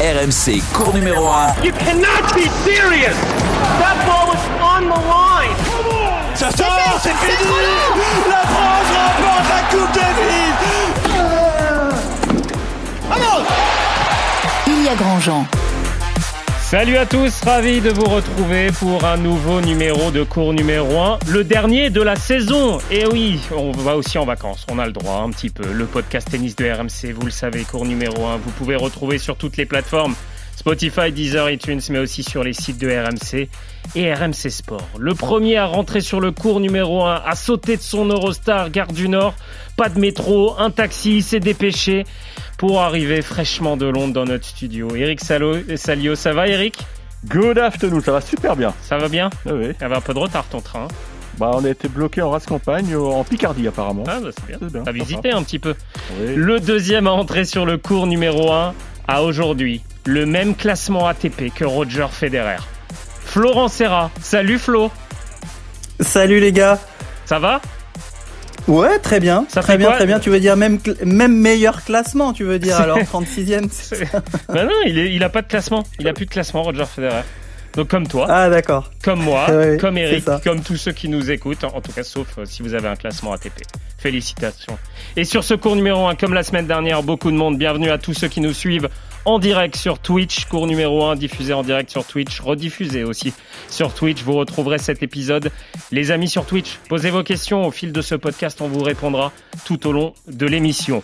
[0.00, 1.62] RMC, cours numéro 1.
[1.62, 3.14] You cannot be serious.
[3.78, 5.54] That ball was on the line.
[6.34, 7.52] Ça sort, c'est fini.
[8.26, 10.56] La France remporte la Coupe Davis.
[13.10, 13.44] Vamos
[14.66, 15.46] Ilya Grandjean.
[16.70, 21.18] Salut à tous, ravi de vous retrouver pour un nouveau numéro de cours numéro 1,
[21.26, 22.78] le dernier de la saison.
[22.92, 25.64] Et oui, on va aussi en vacances, on a le droit un petit peu.
[25.72, 29.34] Le podcast tennis de RMC, vous le savez, cours numéro 1, vous pouvez retrouver sur
[29.34, 30.14] toutes les plateformes.
[30.60, 33.48] Spotify, Deezer, iTunes, mais aussi sur les sites de RMC
[33.94, 34.86] et RMC Sport.
[34.98, 38.92] Le premier à rentrer sur le cours numéro 1, à sauter de son Eurostar Gare
[38.92, 39.32] du Nord,
[39.78, 42.04] pas de métro, un taxi, s'est dépêché
[42.58, 44.94] pour arriver fraîchement de Londres dans notre studio.
[44.94, 46.76] Eric Salo, Salio, ça va Eric?
[47.24, 48.74] Good afternoon, ça va super bien.
[48.82, 49.30] Ça va bien?
[49.46, 49.68] Oui.
[49.70, 50.88] Il y avait un peu de retard ton train.
[51.38, 54.04] Bah, on a été bloqué en race campagne, en Picardie apparemment.
[54.06, 54.68] Ah bah c'est bien.
[54.68, 55.74] Bien, T'as visité un petit peu.
[56.20, 56.34] Oui.
[56.34, 58.74] Le deuxième à entrer sur le cours numéro 1
[59.08, 62.56] a aujourd'hui le même classement ATP que Roger Federer.
[63.24, 64.10] Florent Serra.
[64.20, 64.90] Salut Flo.
[66.00, 66.78] Salut les gars.
[67.26, 67.60] Ça va?
[68.68, 69.46] Ouais, très bien.
[69.48, 69.96] Ça très fait bien, quoi?
[69.96, 70.20] très bien.
[70.20, 70.78] Tu veux dire même
[71.36, 73.68] meilleur classement, tu veux dire alors 36e.
[73.70, 75.84] c'est ça Bah non, il, est, il a pas de classement.
[75.98, 77.22] Il a plus de classement Roger Federer.
[77.74, 78.90] Donc comme toi, Ah d'accord.
[79.04, 79.46] comme moi,
[79.80, 82.74] comme Eric, comme tous ceux qui nous écoutent, en tout cas sauf euh, si vous
[82.74, 83.62] avez un classement ATP.
[84.00, 84.78] Félicitations.
[85.16, 87.98] Et sur ce cours numéro 1, comme la semaine dernière, beaucoup de monde, bienvenue à
[87.98, 88.88] tous ceux qui nous suivent
[89.24, 93.32] en direct sur Twitch, cours numéro 1 diffusé en direct sur Twitch, rediffusé aussi
[93.68, 94.22] sur Twitch.
[94.22, 95.50] Vous retrouverez cet épisode.
[95.90, 99.32] Les amis sur Twitch, posez vos questions au fil de ce podcast, on vous répondra
[99.64, 101.02] tout au long de l'émission.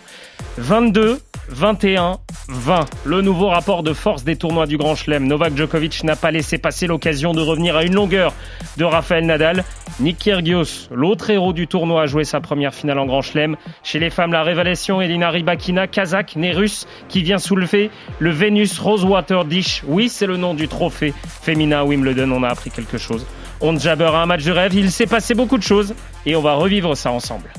[0.57, 2.85] 22, 21, 20.
[3.05, 5.27] Le nouveau rapport de force des tournois du Grand Chelem.
[5.27, 8.33] Novak Djokovic n'a pas laissé passer l'occasion de revenir à une longueur
[8.77, 9.63] de Rafael Nadal.
[9.99, 13.55] Nick Kyrgios, l'autre héros du tournoi, a joué sa première finale en Grand Chelem.
[13.83, 18.79] Chez les femmes, la révélation Elina Rybakina, kazakh, née russe, qui vient soulever le Venus
[18.79, 19.83] Rosewater Dish.
[19.85, 22.31] Oui, c'est le nom du trophée féminin à Wimbledon.
[22.31, 23.25] On a appris quelque chose.
[23.61, 24.73] On jabber a un match de rêve.
[24.75, 25.93] Il s'est passé beaucoup de choses
[26.25, 27.49] et on va revivre ça ensemble.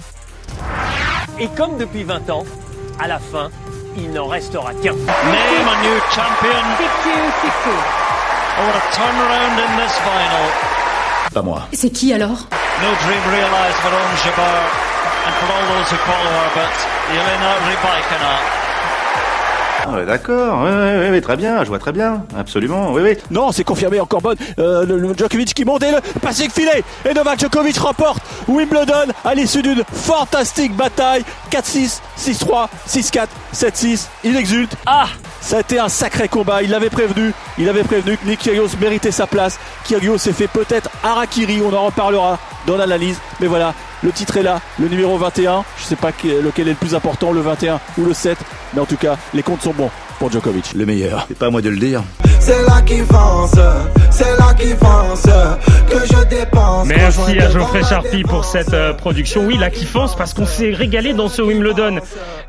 [1.41, 2.45] Et comme depuis 20 ans,
[2.99, 3.50] à la fin,
[3.97, 4.95] il n'en restera qu'un.
[4.95, 6.65] Name a new champion.
[8.61, 10.47] Oh, what a turnaround in this final.
[11.33, 11.69] Pas moi.
[11.73, 12.49] C'est qui alors?
[12.81, 14.62] No dream realised for Ons Jabeur
[15.27, 16.75] and for all those who follow her, but
[17.11, 18.58] Elena Rybakina.
[19.91, 23.16] Ah ouais, d'accord, oui, oui, oui, très bien, je vois très bien, absolument, oui, oui.
[23.31, 24.37] Non, c'est confirmé encore bonne.
[24.59, 26.84] Euh, le, le Djokovic qui monte et le passing filet.
[27.09, 31.25] Et Novak Djokovic remporte Wimbledon à l'issue d'une fantastique bataille.
[31.50, 34.06] 4-6, 6-3, 6-4, 7-6.
[34.25, 34.76] Il exulte.
[34.84, 35.06] Ah
[35.41, 36.62] Ça a été un sacré combat.
[36.62, 37.32] Il l'avait prévenu.
[37.59, 39.59] Il avait prévenu que Nick Kyrgios méritait sa place.
[39.84, 41.62] Kyrgios s'est fait peut-être Harakiri.
[41.62, 43.19] On en reparlera dans l'analyse.
[43.41, 43.72] Mais voilà,
[44.03, 44.60] le titre est là.
[44.78, 45.65] Le numéro 21.
[45.78, 48.37] Je sais pas que- lequel est le plus important, le 21 ou le 7.
[48.75, 50.75] Mais en tout cas, les comptes sont bons pour Djokovic.
[50.75, 52.03] Le meilleur, c'est pas à moi de le dire.
[52.41, 53.55] C'est là qui pense,
[54.11, 56.87] c'est là qui pense que je dépense.
[56.87, 59.45] Merci à Geoffrey Charpie pour cette euh, production.
[59.45, 61.99] Oui, la kiffance parce qu'on s'est régalé dans ce Wimbledon.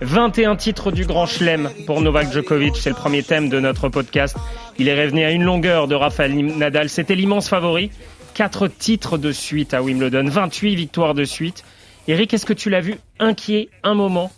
[0.02, 4.38] 21 titres du Grand Chelem pour Novak Djokovic, c'est le premier thème de notre podcast.
[4.78, 7.92] Il est revenu à une longueur de Rafael Nadal, c'était l'immense favori.
[8.34, 11.64] Quatre titres de suite à Wimbledon, 28 victoires de suite.
[12.08, 14.32] Eric, est-ce que tu l'as vu inquiet un moment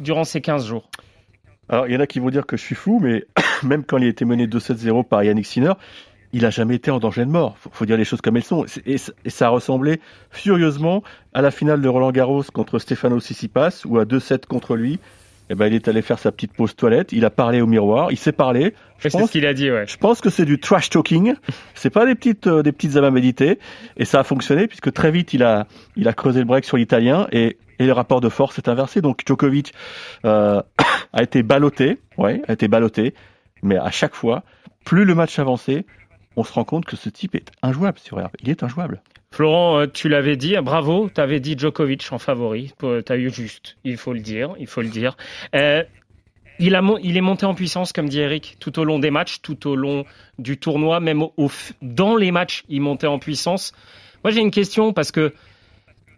[0.00, 0.88] durant ces 15 jours?
[1.68, 3.24] Alors, il y en a qui vont dire que je suis fou, mais
[3.62, 5.72] même quand il a été mené 2-7-0 par Yannick Sinner,
[6.32, 7.56] il a jamais été en danger de mort.
[7.58, 8.64] Faut, faut dire les choses comme elles sont.
[8.84, 10.00] Et, et ça ressemblait
[10.30, 11.02] furieusement
[11.34, 15.00] à la finale de Roland Garros contre Stefano Tsitsipas, où à 2-7 contre lui,
[15.48, 18.10] eh ben, il est allé faire sa petite pause toilette, il a parlé au miroir,
[18.10, 18.74] il s'est parlé.
[18.98, 19.86] Je pense ce qu'il a dit, ouais.
[19.86, 21.34] Je pense que c'est du trash talking.
[21.74, 23.58] C'est pas des petites euh, des petites âmes à méditer.
[23.96, 26.76] Et ça a fonctionné puisque très vite il a il a creusé le break sur
[26.76, 29.00] l'italien et et le rapport de force s'est inversé.
[29.00, 29.72] Donc Djokovic
[30.24, 30.62] euh,
[31.12, 33.14] a été ballotté, ouais, a été ballotté.
[33.62, 34.42] Mais à chaque fois,
[34.84, 35.84] plus le match avançait,
[36.36, 38.32] on se rend compte que ce type est injouable sur herbe.
[38.42, 39.02] Il est injouable.
[39.36, 43.30] Florent, euh, tu l'avais dit, bravo, tu avais dit Djokovic en favori, tu as eu
[43.30, 45.14] juste, il faut le dire, il faut le dire.
[45.54, 45.82] Euh,
[46.58, 49.76] il, est monté en puissance, comme dit Eric, tout au long des matchs, tout au
[49.76, 50.06] long
[50.38, 51.50] du tournoi, même au,
[51.82, 53.74] dans les matchs, il montait en puissance.
[54.24, 55.34] Moi, j'ai une question parce que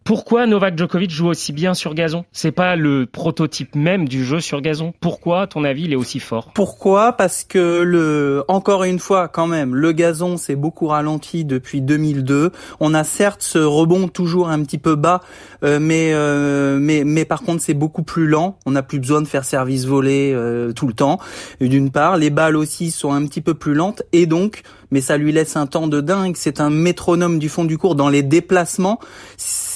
[0.04, 2.24] pourquoi Novak Djokovic joue aussi bien sur gazon?
[2.32, 4.92] C'est pas le prototype même du jeu sur gazon.
[5.00, 6.50] Pourquoi, ton avis, il est aussi fort?
[6.54, 7.12] Pourquoi?
[7.12, 12.52] Parce que le, encore une fois, quand même, le gazon s'est beaucoup ralenti depuis 2002.
[12.80, 15.20] On a certes ce rebond toujours un petit peu bas,
[15.62, 18.58] euh, mais euh, mais mais par contre c'est beaucoup plus lent.
[18.66, 21.18] On n'a plus besoin de faire service volé euh, tout le temps.
[21.60, 25.16] D'une part, les balles aussi sont un petit peu plus lentes et donc, mais ça
[25.16, 26.34] lui laisse un temps de dingue.
[26.36, 28.98] C'est un métronome du fond du cours dans les déplacements.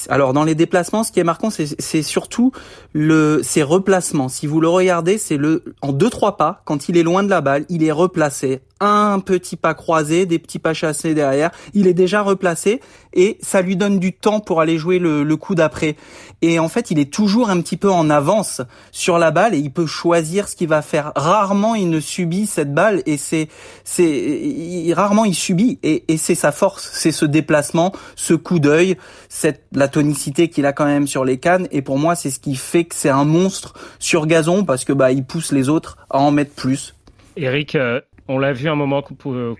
[0.09, 2.51] Alors dans les déplacements, ce qui est marquant, c'est surtout
[2.93, 4.29] le ses replacements.
[4.29, 7.29] Si vous le regardez, c'est le en deux trois pas quand il est loin de
[7.29, 11.87] la balle, il est replacé un petit pas croisé, des petits pas chassés derrière, il
[11.87, 12.81] est déjà replacé
[13.13, 15.95] et ça lui donne du temps pour aller jouer le, le coup d'après.
[16.41, 19.59] Et en fait, il est toujours un petit peu en avance sur la balle et
[19.59, 21.11] il peut choisir ce qu'il va faire.
[21.15, 23.47] Rarement il ne subit cette balle et c'est
[23.83, 28.97] c'est rarement il subit et, et c'est sa force, c'est ce déplacement, ce coup d'œil,
[29.29, 32.39] cette la tonicité qu'il a quand même sur les cannes et pour moi c'est ce
[32.39, 35.97] qui fait que c'est un monstre sur gazon parce que bah il pousse les autres
[36.09, 36.95] à en mettre plus.
[37.35, 39.03] Eric, euh, on l'a vu un moment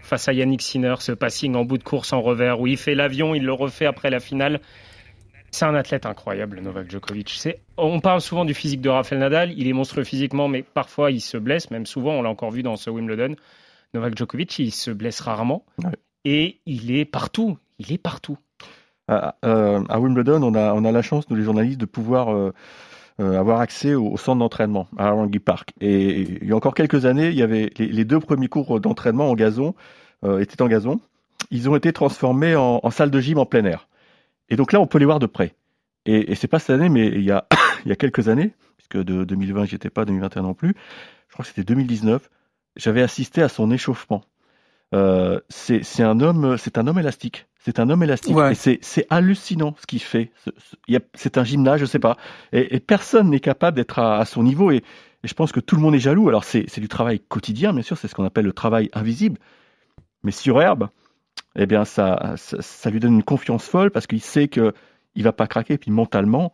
[0.02, 2.96] face à Yannick Sinner, ce passing en bout de course en revers où il fait
[2.96, 4.62] l'avion, il le refait après la finale.
[5.52, 7.48] C'est un athlète incroyable, Novak Djokovic.
[7.78, 9.54] on parle souvent du physique de Rafael Nadal.
[9.56, 12.14] Il est monstrueux physiquement, mais parfois il se blesse, même souvent.
[12.14, 13.36] On l'a encore vu dans ce Wimbledon.
[13.94, 15.64] Novak Djokovic, il se blesse rarement
[16.26, 17.58] et il est partout.
[17.78, 18.38] Il est partout.
[19.08, 22.54] À, euh, Wimbledon, on a, on a la chance, nous les journalistes, de pouvoir euh,
[23.20, 25.74] euh, avoir accès au, centre d'entraînement à Harangi Park.
[25.82, 29.30] Et, il y a encore quelques années, il y avait les, deux premiers cours d'entraînement
[29.30, 29.76] en gazon
[30.24, 31.00] euh, étaient en gazon.
[31.52, 33.88] Ils ont été transformés en, salle de gym en plein air.
[34.50, 35.54] Et donc là, on peut les voir de près.
[36.06, 37.48] Et, et c'est pas cette année, mais il y a,
[37.86, 40.76] il y a quelques années, puisque de 2020, j'y étais pas, 2021 non plus.
[41.28, 42.30] Je crois que c'était 2019.
[42.76, 44.24] J'avais assisté à son échauffement.
[44.94, 47.48] Euh, c'est un homme, c'est un homme élastique.
[47.60, 50.32] C'est un homme élastique et c'est hallucinant ce qu'il fait.
[51.16, 52.18] C'est un gymnase, je sais pas.
[52.52, 54.84] Et, personne n'est capable d'être à, son niveau et,
[55.24, 56.28] je pense que tout le monde est jaloux.
[56.28, 59.40] Alors c'est du travail quotidien, bien sûr, c'est ce qu'on appelle le travail invisible.
[60.24, 60.90] Mais sur herbe,
[61.56, 64.74] eh bien ça, ça, lui donne une confiance folle parce qu'il sait que
[65.16, 65.76] il va pas craquer.
[65.76, 66.52] Et puis mentalement,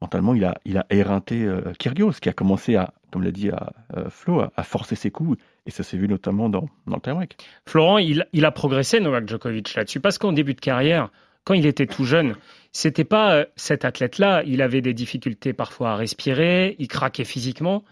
[0.00, 3.50] mentalement, il a, il a éreinté euh, Kyrgios, qui a commencé à, comme l'a dit
[3.50, 5.38] à, euh, Flo, à, forcer ses coups.
[5.68, 7.26] Et ça s'est vu notamment dans, dans le
[7.66, 10.00] Florent, il, il, a progressé, Novak Djokovic, là-dessus.
[10.00, 11.10] Parce qu'en début de carrière,
[11.44, 12.36] quand il était tout jeune,
[12.72, 14.42] c'était pas euh, cet athlète-là.
[14.46, 17.84] Il avait des difficultés parfois à respirer, il craquait physiquement.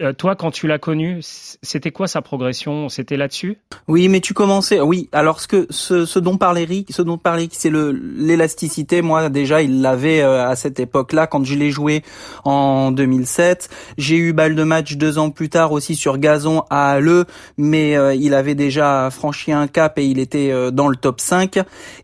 [0.00, 2.88] Euh, toi, quand tu l'as connu, c'était quoi sa progression?
[2.88, 3.58] C'était là-dessus?
[3.86, 4.80] Oui, mais tu commençais.
[4.80, 9.02] Oui, alors ce que ce, dont parlait Rick, ce dont parlait c'est le l'élasticité.
[9.02, 12.02] Moi, déjà, il l'avait euh, à cette époque-là quand je l'ai joué
[12.44, 13.68] en 2007.
[13.98, 17.26] J'ai eu balle de match deux ans plus tard aussi sur gazon à Halle,
[17.58, 21.58] mais euh, il avait déjà franchi un cap et il était dans le top 5.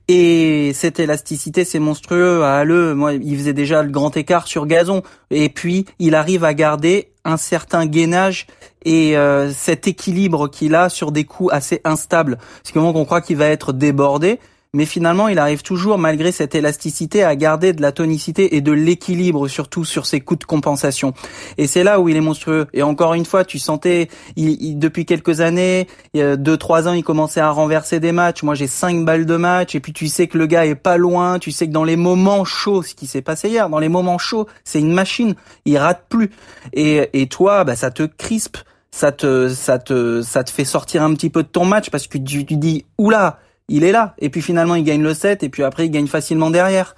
[0.08, 2.94] Et cette élasticité, c'est monstrueux à Halle.
[2.94, 5.02] Moi, il faisait déjà le grand écart sur gazon.
[5.30, 8.46] Et puis, il arrive à garder un certain gainage
[8.84, 12.38] et euh, cet équilibre qu'il a sur des coups assez instables.
[12.62, 14.38] C'est comment qu'on croit qu'il va être débordé,
[14.76, 18.72] mais finalement il arrive toujours malgré cette élasticité à garder de la tonicité et de
[18.72, 21.14] l'équilibre surtout sur ses coups de compensation.
[21.56, 22.66] Et c'est là où il est monstrueux.
[22.74, 27.40] Et encore une fois, tu sentais il, depuis quelques années, deux trois ans, il commençait
[27.40, 28.42] à renverser des matchs.
[28.42, 30.98] Moi j'ai cinq balles de match et puis tu sais que le gars est pas
[30.98, 31.38] loin.
[31.38, 34.18] Tu sais que dans les moments chauds, ce qui s'est passé hier, dans les moments
[34.18, 35.34] chauds, c'est une machine.
[35.64, 36.30] Il rate plus.
[36.74, 38.58] Et, et toi, bah ça te crispe
[38.90, 42.06] ça te ça te ça te fait sortir un petit peu de ton match parce
[42.06, 44.14] que tu, tu dis oula il est là.
[44.18, 46.94] Et puis finalement, il gagne le 7 et puis après, il gagne facilement derrière.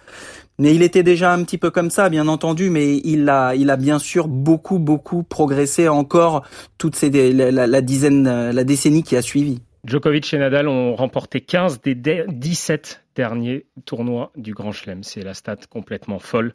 [0.61, 3.70] Mais il était déjà un petit peu comme ça, bien entendu, mais il a, il
[3.70, 6.44] a bien sûr beaucoup, beaucoup progressé encore
[6.79, 9.61] toute ces, la, dizaine, la décennie qui a suivi.
[9.85, 15.05] Djokovic et Nadal ont remporté 15 des 17 derniers tournois du Grand Chelem.
[15.05, 16.53] C'est la stat complètement folle.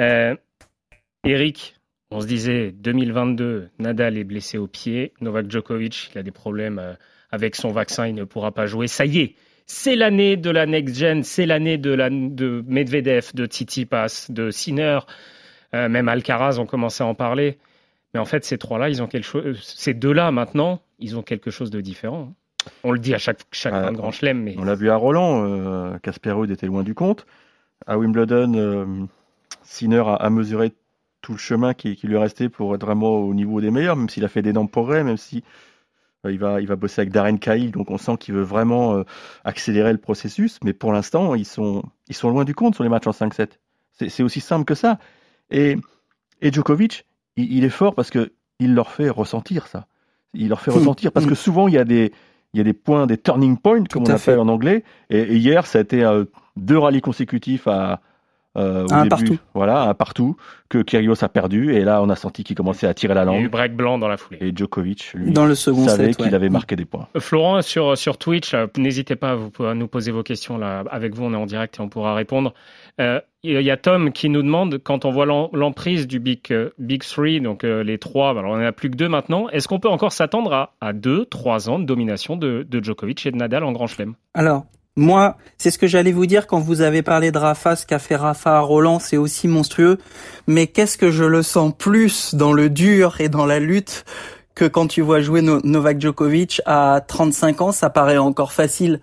[0.00, 0.34] Euh,
[1.24, 1.76] Eric,
[2.10, 5.14] on se disait 2022, Nadal est blessé au pied.
[5.20, 6.94] Novak Djokovic, il a des problèmes euh,
[7.30, 8.88] avec son vaccin, il ne pourra pas jouer.
[8.88, 9.34] Ça y est,
[9.66, 14.50] c'est l'année de la next gen, c'est l'année de, la, de Medvedev, de Tsitsipas, de
[14.50, 15.00] Sinner,
[15.74, 17.58] euh, même Alcaraz ont commencé à en parler.
[18.12, 19.60] Mais en fait, ces trois-là, ils ont quelque chose.
[19.62, 22.32] Ces deux-là, maintenant, ils ont quelque chose de différent.
[22.84, 24.42] On le dit à chaque, chaque ah, grand chelem.
[24.42, 24.54] Mais...
[24.58, 27.26] On l'a vu à Roland, euh, Casper était loin du compte.
[27.86, 28.86] À Wimbledon, euh,
[29.62, 30.72] Sinner a, mesuré
[31.20, 34.08] tout le chemin qui, qui, lui restait pour être vraiment au niveau des meilleurs, même
[34.08, 35.40] s'il a fait des dents progrès, même si euh,
[36.30, 39.02] il va, il va bosser avec Darren Cahill, donc on sent qu'il veut vraiment euh,
[39.44, 40.58] accélérer le processus.
[40.64, 43.48] Mais pour l'instant, ils sont, ils sont loin du compte sur les matchs en 5-7.
[44.08, 44.98] C'est aussi simple que ça.
[45.50, 45.76] Et,
[46.40, 49.86] et Djokovic, il, est fort parce que il leur fait ressentir ça.
[50.32, 50.78] Il leur fait hmm.
[50.78, 51.36] ressentir parce que hmm.
[51.36, 52.12] souvent il y a des,
[52.52, 54.84] il y a des points, des turning points, comme on appelle en anglais.
[55.10, 56.24] Et, hier, ça a été euh,
[56.56, 58.00] deux rallyes consécutifs à,
[58.56, 59.38] euh, un partout.
[59.54, 60.36] Voilà, un partout
[60.68, 63.36] que Kyrgios a perdu et là on a senti qu'il commençait à tirer la langue.
[63.36, 64.38] Il y a eu break blanc dans la foulée.
[64.40, 67.08] Et Djokovic lui dans le second savait qu'il avait marqué des points.
[67.18, 71.14] Florent sur sur Twitch, n'hésitez pas à, vous, à nous poser vos questions là avec
[71.14, 72.54] vous, on est en direct et on pourra répondre.
[73.00, 76.70] Euh, il y a Tom qui nous demande quand on voit l'emprise du Big euh,
[76.78, 79.48] Big Three, donc les trois, alors on en a plus que deux maintenant.
[79.50, 83.26] Est-ce qu'on peut encore s'attendre à, à deux, trois ans de domination de, de Djokovic
[83.26, 84.14] et de Nadal en Grand Chelem?
[84.32, 84.64] Alors
[84.96, 87.98] Moi, c'est ce que j'allais vous dire quand vous avez parlé de Rafa, ce qu'a
[87.98, 89.98] fait Rafa à Roland, c'est aussi monstrueux.
[90.46, 94.04] Mais qu'est-ce que je le sens plus dans le dur et dans la lutte
[94.54, 99.00] que quand tu vois jouer Novak Djokovic à 35 ans, ça paraît encore facile.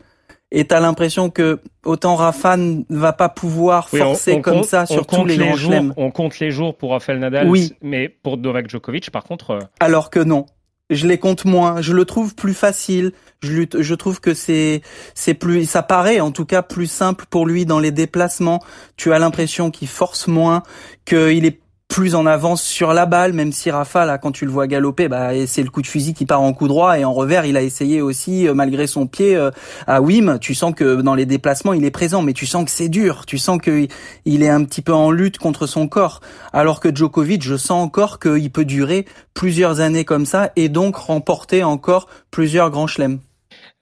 [0.54, 5.26] Et t'as l'impression que autant Rafa ne va pas pouvoir forcer comme ça sur tous
[5.26, 7.74] les, grands jours, On compte les jours pour Rafael Nadal, oui.
[7.82, 9.52] mais pour Novak Djokovic, par contre.
[9.52, 10.46] Euh, Alors que non
[10.92, 14.82] je les compte moins, je le trouve plus facile, je, je trouve que c'est
[15.16, 18.62] c'est plus ça paraît en tout cas plus simple pour lui dans les déplacements,
[18.98, 20.64] tu as l'impression qu'il force moins,
[21.06, 21.61] qu'il est
[21.92, 25.10] plus en avance sur la balle, même si Rafa, là, quand tu le vois galoper,
[25.10, 27.58] bah, c'est le coup de fusil qui part en coup droit et en revers, il
[27.58, 29.52] a essayé aussi, euh, malgré son pied, euh,
[29.88, 30.40] à Wim.
[30.40, 33.26] Tu sens que dans les déplacements, il est présent, mais tu sens que c'est dur.
[33.26, 33.88] Tu sens que
[34.24, 36.22] il est un petit peu en lutte contre son corps.
[36.54, 40.96] Alors que Djokovic, je sens encore qu'il peut durer plusieurs années comme ça et donc
[40.96, 43.20] remporter encore plusieurs grands chelems.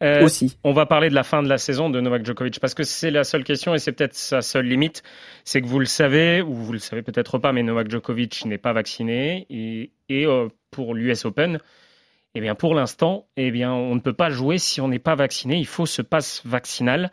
[0.02, 0.58] Euh, aussi.
[0.64, 3.12] On va parler de la fin de la saison de Novak Djokovic parce que c'est
[3.12, 5.04] la seule question et c'est peut-être sa seule limite.
[5.44, 8.58] C'est que vous le savez, ou vous le savez peut-être pas, mais Novak Djokovic n'est
[8.58, 11.60] pas vacciné et, et euh, pour l'US Open,
[12.34, 15.16] eh bien pour l'instant, eh bien on ne peut pas jouer si on n'est pas
[15.16, 15.58] vacciné.
[15.58, 17.12] Il faut ce passe vaccinal.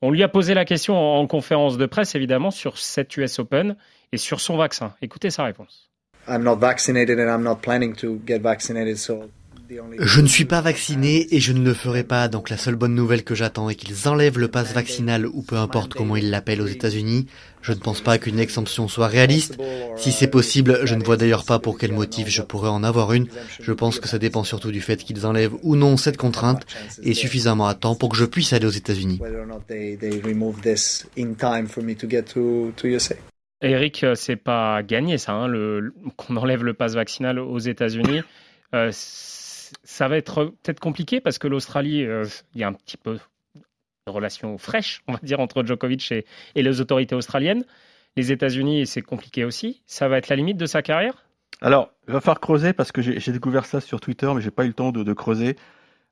[0.00, 3.40] On lui a posé la question en, en conférence de presse évidemment sur cette US
[3.40, 3.76] Open
[4.12, 4.94] et sur son vaccin.
[5.02, 5.90] Écoutez sa réponse.
[6.28, 9.30] I'm not vaccinated and I'm not planning to get vaccinated, so
[10.00, 12.94] je ne suis pas vacciné et je ne le ferai pas, donc la seule bonne
[12.94, 16.62] nouvelle que j'attends est qu'ils enlèvent le pass vaccinal ou peu importe comment ils l'appellent
[16.62, 17.26] aux États-Unis.
[17.60, 19.58] Je ne pense pas qu'une exemption soit réaliste.
[19.96, 23.12] Si c'est possible, je ne vois d'ailleurs pas pour quel motif je pourrais en avoir
[23.12, 23.26] une.
[23.60, 26.64] Je pense que ça dépend surtout du fait qu'ils enlèvent ou non cette contrainte
[27.02, 29.20] et suffisamment à temps pour que je puisse aller aux États-Unis.
[33.60, 35.50] Eric, euh, c'est pas gagné ça, hein,
[36.16, 38.22] qu'on enlève le pass vaccinal aux États-Unis.
[38.74, 38.90] Euh,
[39.84, 43.18] ça va être peut-être compliqué parce que l'Australie, euh, il y a un petit peu
[44.06, 47.64] de relation fraîche, on va dire, entre Djokovic et, les autorités australiennes.
[48.16, 49.82] Les États-Unis, c'est compliqué aussi.
[49.86, 51.24] Ça va être la limite de sa carrière?
[51.60, 54.64] Alors, il va falloir creuser parce que j'ai découvert ça sur Twitter, mais j'ai pas
[54.64, 55.56] eu le temps de, creuser.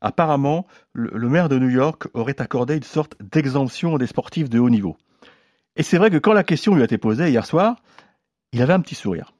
[0.01, 4.71] Apparemment, le, maire de New York aurait accordé une sorte d'exemption des sportifs de haut
[4.71, 4.97] niveau.
[5.77, 7.77] Et c'est vrai que quand la question lui a été posée hier soir,
[8.53, 9.33] il avait un petit sourire.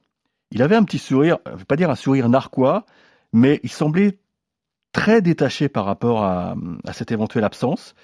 [0.51, 2.85] Il avait un petit sourire, je ne vais pas dire un sourire narquois,
[3.33, 4.19] mais il semblait
[4.97, 6.57] très détaché par rapport à,
[6.93, 7.95] cette éventuelle absence.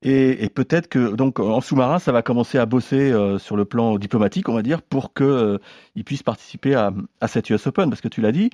[0.00, 3.98] Et, peut-être que donc en sous-marin, ça va commencer à bosser euh, sur le plan
[3.98, 5.58] diplomatique, on va dire, pour qu'il euh,
[6.06, 6.92] puisse participer à,
[7.28, 8.50] cette US Open, parce que tu l'as dit,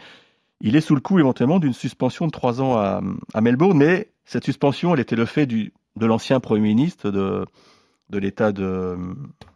[0.60, 3.00] il est sous le coup éventuellement d'une suspension de trois ans à,
[3.40, 7.46] Melbourne, mais cette suspension, elle était le fait du, de l'ancien Premier ministre de,
[8.10, 8.98] de l'État de,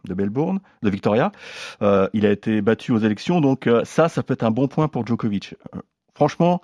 [0.05, 1.33] de, Melbourne, de Victoria.
[1.81, 4.87] Euh, il a été battu aux élections, donc ça, ça peut être un bon point
[4.87, 5.55] pour Djokovic
[6.13, 6.61] franchement,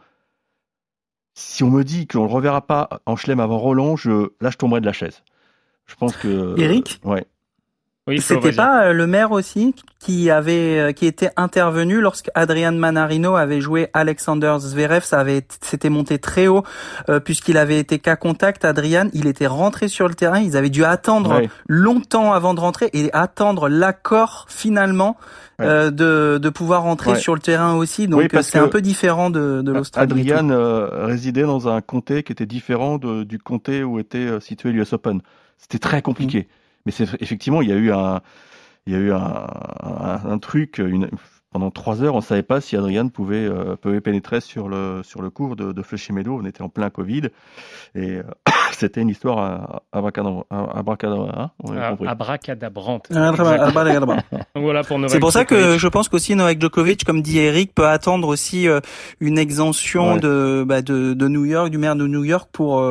[1.33, 4.49] si on me dit qu'on ne le reverra pas en chelem avant Roland, je, là,
[4.49, 5.23] je tomberai de la chaise.
[5.85, 6.59] Je pense que.
[6.59, 6.99] Eric?
[7.03, 7.25] Ouais.
[8.17, 13.35] C'était pas euh, le maire aussi qui avait euh, qui était intervenu lorsque Adrian Manarino
[13.35, 16.63] avait joué Alexander Zverev, ça avait s'était monté très haut
[17.09, 18.65] euh, puisqu'il avait été qu'à contact.
[18.65, 22.89] Adrian, il était rentré sur le terrain, ils avaient dû attendre longtemps avant de rentrer
[22.93, 25.17] et attendre l'accord finalement
[25.59, 25.89] de,
[26.37, 28.07] de pouvoir rentrer sur le terrain aussi.
[28.07, 30.31] Donc c'est un peu différent de, de l'Australie.
[30.31, 30.49] Adrian
[31.05, 35.21] résidait dans un comté qui était différent du comté où était situé l'US Open.
[35.57, 36.47] C'était très compliqué.
[36.49, 36.59] Mm.
[36.89, 38.21] Mais effectivement, il y a eu un,
[38.85, 40.81] il y a eu un, truc,
[41.51, 45.01] pendant trois heures, on ne savait pas si Adrian pouvait, euh, pouvait pénétrer sur le,
[45.03, 46.29] sur le cours de, de.
[46.29, 47.29] On était en plein Covid.
[47.95, 48.23] Et euh,
[48.73, 50.45] c'était une histoire abracadabrante.
[50.49, 51.51] Abracadabrante.
[54.55, 57.87] voilà pour C'est pour ça que je pense qu'aussi Novak Djokovic, comme dit Eric, peut
[57.87, 58.79] attendre aussi euh,
[59.19, 62.83] une exemption de, bah, de, de New York, du maire de New York pour,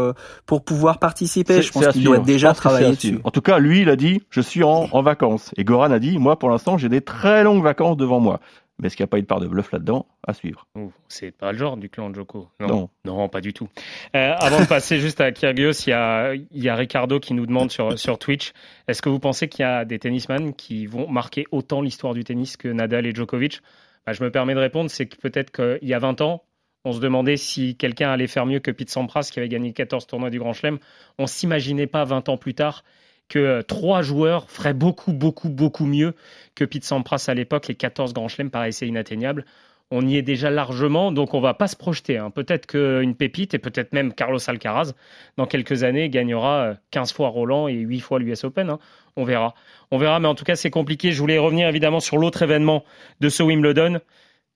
[0.47, 1.63] pour pouvoir participer.
[1.63, 3.21] Je pense qu'il doit déjà travailler dessus.
[3.25, 5.53] En tout cas, lui, il a dit, je suis en, en vacances.
[5.57, 8.41] Et Goran a dit, moi, pour l'instant, j'ai des très longues vacances devant moi.
[8.81, 10.67] Mais est-ce qu'il n'y a pas une part de bluff là-dedans À suivre?
[11.09, 12.49] C'est pas le genre du clan Joko.
[12.61, 13.69] Non, non, pas du tout.
[14.15, 17.35] Euh, avant de passer juste à Kyrgios, il y a, il y a Ricardo qui
[17.35, 18.53] nous demande sur, sur Twitch
[18.87, 22.25] est-ce que vous pensez qu'il y a des tennisman qui vont marquer autant l'histoire du
[22.25, 23.61] tennis que Nadal et Djokovic?
[24.07, 26.43] Bah, Je me permets de répondre c'est que peut-être qu'il y a 20 ans,
[26.85, 30.07] on se demandait si quelqu'un allait faire mieux que Pete Sampras qui avait gagné 14
[30.07, 30.79] tournois du Grand Chelem.
[31.19, 32.83] On s'imaginait pas 20 ans plus tard
[33.29, 36.15] que euh, trois joueurs feraient beaucoup, beaucoup, beaucoup mieux
[36.55, 37.69] que Pete Sampras à l'époque.
[37.69, 39.45] Les 14 grands chelems paraissaient inatteignables.
[39.91, 42.19] On y est déjà largement, donc on va pas se projeter.
[42.19, 42.31] Hein.
[42.31, 44.93] Peut-être qu'une pépite, et peut-être même Carlos Alcaraz,
[45.39, 48.69] dans quelques années, gagnera 15 euh, fois Roland et 8 fois l'US Open.
[48.69, 48.79] Hein.
[49.17, 49.55] On verra.
[49.91, 51.13] On verra, mais en tout cas, c'est compliqué.
[51.13, 52.85] Je voulais revenir évidemment sur l'autre événement
[53.21, 54.01] de ce Wimbledon.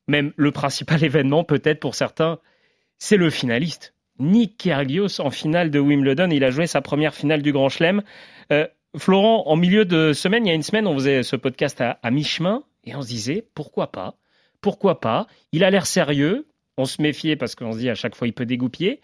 [0.07, 2.39] Même le principal événement, peut-être pour certains,
[2.99, 3.95] c'est le finaliste.
[4.19, 6.29] Nick Kyrgios en finale de Wimbledon.
[6.31, 8.03] Il a joué sa première finale du Grand Chelem.
[8.51, 11.81] Euh, Florent, en milieu de semaine, il y a une semaine, on faisait ce podcast
[11.81, 14.17] à, mi-chemin et on se disait pourquoi pas
[14.61, 16.47] Pourquoi pas Il a l'air sérieux.
[16.77, 19.01] On se méfiait parce qu'on se dit à chaque fois il peut dégoupiller.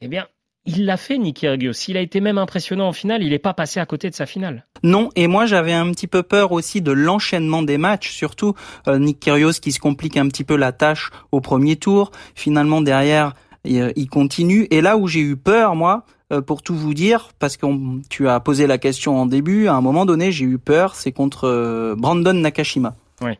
[0.00, 0.26] Eh bien,
[0.66, 1.72] il l'a fait, Nick Kyrgios.
[1.88, 3.22] Il a été même impressionnant en finale.
[3.22, 4.66] Il n'est pas passé à côté de sa finale.
[4.82, 8.54] Non, et moi j'avais un petit peu peur aussi de l'enchaînement des matchs, surtout
[8.88, 12.10] euh, Nick Kyrgios qui se complique un petit peu la tâche au premier tour.
[12.34, 14.66] Finalement derrière, il, continue.
[14.70, 16.04] Et là où j'ai eu peur, moi,
[16.46, 17.66] pour tout vous dire, parce que
[18.08, 21.12] tu as posé la question en début, à un moment donné, j'ai eu peur, c'est
[21.12, 22.94] contre euh, Brandon Nakashima.
[23.20, 23.32] Oui.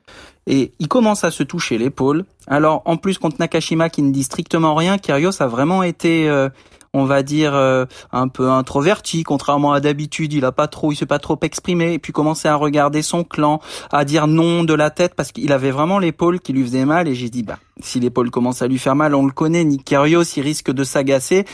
[0.47, 2.25] Et il commence à se toucher l'épaule.
[2.47, 6.51] Alors, en plus, contre Nakashima, qui ne dit strictement rien, Kyrgios a vraiment été, euh,
[6.93, 10.33] on va dire, euh, un peu introverti, contrairement à d'habitude.
[10.35, 11.95] Il a pas trop, il s'est pas trop exprimé.
[11.95, 13.61] Et puis commencer à regarder son clan,
[13.91, 17.09] à dire non de la tête, parce qu'il avait vraiment l'épaule qui lui faisait mal.
[17.09, 19.65] Et j'ai dit, bah, si l'épaule commence à lui faire mal, on le connaît.
[19.65, 21.45] Nick Kyrgios, il risque de s'agacer.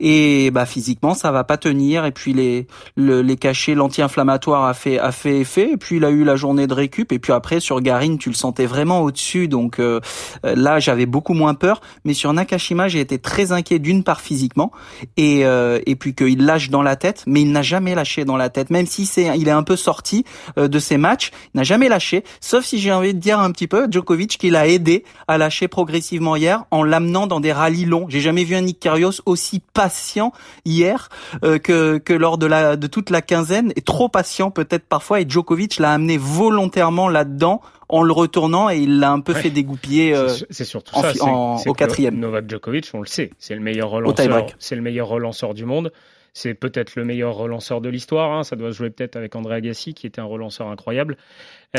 [0.00, 2.04] Et bah, physiquement, ça va pas tenir.
[2.04, 2.66] Et puis les,
[2.96, 5.72] le, les cachets, l'anti-inflammatoire a fait, a fait effet.
[5.72, 7.12] Et puis il a eu la journée de récup.
[7.12, 9.48] Et puis après, sur Garin, tu le sentais vraiment au-dessus.
[9.48, 10.00] Donc euh,
[10.42, 11.80] là, j'avais beaucoup moins peur.
[12.04, 14.72] Mais sur Nakashima, j'ai été très inquiet d'une part physiquement
[15.16, 18.36] et euh, et puis qu'il lâche dans la tête, mais il n'a jamais lâché dans
[18.36, 20.24] la tête, même si c'est il est un peu sorti
[20.58, 23.50] euh, de ses matchs, il n'a jamais lâché, sauf si j'ai envie de dire un
[23.50, 27.84] petit peu Djokovic qui l'a aidé à lâcher progressivement hier en l'amenant dans des rallyes
[27.84, 28.06] longs.
[28.08, 30.32] J'ai jamais vu un Nick Kyrgios aussi patient
[30.64, 31.08] hier
[31.44, 35.20] euh, que que lors de la de toute la quinzaine et trop patient peut-être parfois
[35.20, 39.42] et Djokovic l'a amené volontairement là-dedans en le retournant et il l'a un peu Ouais.
[39.42, 41.24] fait dégoupiller euh, C'est surtout en ça.
[41.24, 42.18] en- au quatrième.
[42.18, 44.46] Novak Djokovic, on le sait, c'est le meilleur Au relanceur.
[44.58, 45.92] C'est le meilleur relanceur du monde.
[46.38, 48.30] C'est peut-être le meilleur relanceur de l'histoire.
[48.36, 48.42] hein.
[48.42, 51.16] Ça doit se jouer peut-être avec André Agassi, qui était un relanceur incroyable.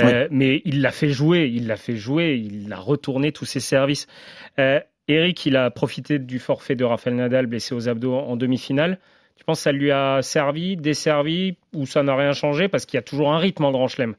[0.01, 1.47] Euh, Mais il l'a fait jouer.
[1.53, 2.43] Il l'a fait jouer.
[2.43, 4.07] Il a retourné tous ses services.
[4.57, 8.35] Euh, Eric, il a profité du forfait de Rafael Nadal blessé aux abdos en, en
[8.35, 8.97] demi-finale.
[9.35, 12.97] Tu penses que ça lui a servi, desservi, ou ça n'a rien changé parce qu'il
[12.97, 14.15] y a toujours un rythme en Grand Chelem?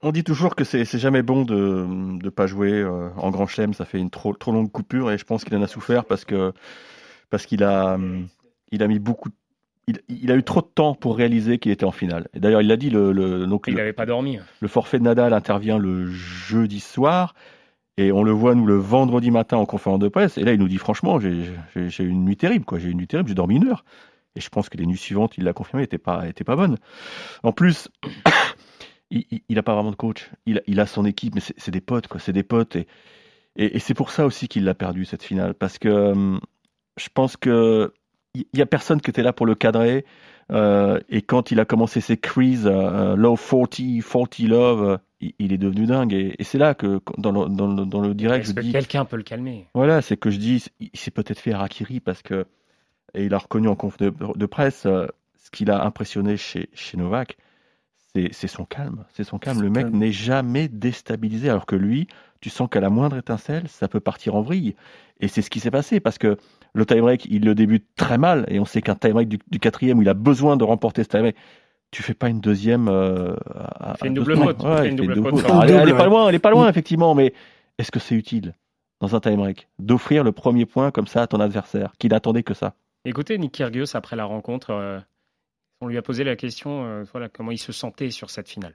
[0.00, 3.74] On dit toujours que c'est jamais bon de ne pas jouer euh, en grand chelem,
[3.74, 6.24] ça fait une trop, trop longue coupure et je pense qu'il en a souffert parce
[6.24, 6.52] que
[7.30, 8.26] parce qu'il a hum,
[8.72, 9.28] il a mis beaucoup
[9.86, 12.28] il, il a eu trop de temps pour réaliser qu'il était en finale.
[12.34, 14.38] Et d'ailleurs, il l'a dit le, le donc Il n'avait pas dormi.
[14.60, 17.34] le forfait de Nadal intervient le jeudi soir
[17.96, 20.58] et on le voit nous le vendredi matin en conférence de presse et là il
[20.60, 21.30] nous dit franchement j'ai
[21.74, 23.84] eu une nuit terrible quoi, j'ai eu une nuit terrible, j'ai dormi une heure.
[24.36, 26.76] Et je pense que les nuits suivantes, il l'a confirmé, n'étaient pas, étaient pas bonnes.
[27.42, 27.88] En plus,
[29.10, 30.30] il, il, il a pas vraiment de coach.
[30.46, 32.20] Il, a- il a son équipe, mais c'est des potes, quoi.
[32.20, 32.76] C'est des potes.
[32.76, 32.86] Et,
[33.56, 35.54] et, et c'est pour ça aussi qu'il l'a perdu, cette finale.
[35.54, 36.40] Parce que hum,
[36.96, 37.92] je pense que
[38.34, 40.04] il y a personne qui était là pour le cadrer.
[40.52, 45.32] Euh, et quand il a commencé ses crises, euh, low 40, 40 love, euh, il,
[45.38, 46.12] il est devenu dingue.
[46.12, 48.72] Et, et c'est là que, dans le, dans le, dans le direct, je que dis.
[48.72, 49.68] quelqu'un peut le calmer?
[49.74, 52.46] Voilà, c'est que je dis, il s'est peut-être fait harakiri parce que,
[53.14, 56.68] et il a reconnu en conf de, de presse, euh, ce qu'il a impressionné chez,
[56.74, 57.36] chez Novak,
[58.32, 59.04] c'est son calme.
[59.12, 59.62] C'est son calme.
[59.62, 62.08] Le mec n'est jamais déstabilisé, alors que lui,
[62.40, 64.74] tu sens qu'à la moindre étincelle, ça peut partir en vrille.
[65.20, 66.36] Et c'est ce qui s'est passé parce que
[66.72, 69.98] le tie-break, il le débute très mal, et on sait qu'un tie-break du, du quatrième
[69.98, 71.36] où il a besoin de remporter ce tie-break,
[71.90, 72.88] tu fais pas une deuxième.
[72.88, 74.62] Euh, à- fait une double faute.
[74.62, 77.34] Ouais, elle, est pas loin, elle est pas loin effectivement, mais
[77.78, 78.54] est-ce que c'est utile
[79.00, 82.54] dans un tie-break d'offrir le premier point comme ça à ton adversaire qui n'attendait que
[82.54, 82.74] ça?
[83.04, 85.00] Écoutez, Nick Kyrgios, après la rencontre, euh,
[85.80, 88.74] on lui a posé la question euh, voilà, comment il se sentait sur cette finale.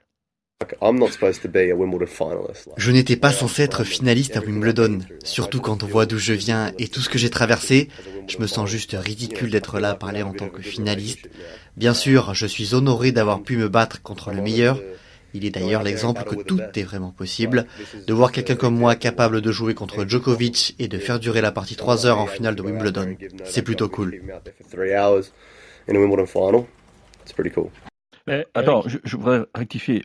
[2.78, 6.72] Je n'étais pas censé être finaliste à Wimbledon, surtout quand on voit d'où je viens
[6.80, 7.90] et tout ce que j'ai traversé.
[8.28, 11.30] Je me sens juste ridicule d'être là à parler en tant que finaliste.
[11.76, 14.82] Bien sûr, je suis honoré d'avoir pu me battre contre le meilleur.
[15.34, 17.66] Il est d'ailleurs l'exemple que tout est vraiment possible.
[18.08, 21.52] De voir quelqu'un comme moi capable de jouer contre Djokovic et de faire durer la
[21.52, 24.22] partie 3 heures en finale de Wimbledon, c'est plutôt cool.
[28.30, 30.04] Euh, Attends, Eric, je, je voudrais rectifier.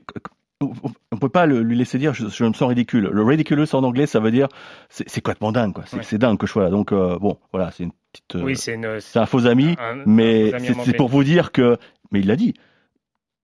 [0.62, 0.72] On
[1.12, 3.08] ne peut pas le- lui laisser dire je, je me sens ridicule.
[3.10, 4.48] Le ridiculous en anglais, ça veut dire
[4.90, 5.72] c'est complètement dingue.
[5.72, 5.84] quoi.
[5.86, 6.18] C'est Ouais.
[6.18, 6.70] dingue que je sois là.
[6.70, 8.36] Donc euh, bon, voilà, c'est une petite.
[8.36, 9.00] euh, oui, c'est une.
[9.00, 10.52] c'est un faux ami, un- mais
[10.84, 11.78] c'est pour vous dire que.
[12.12, 12.54] Mais il l'a dit.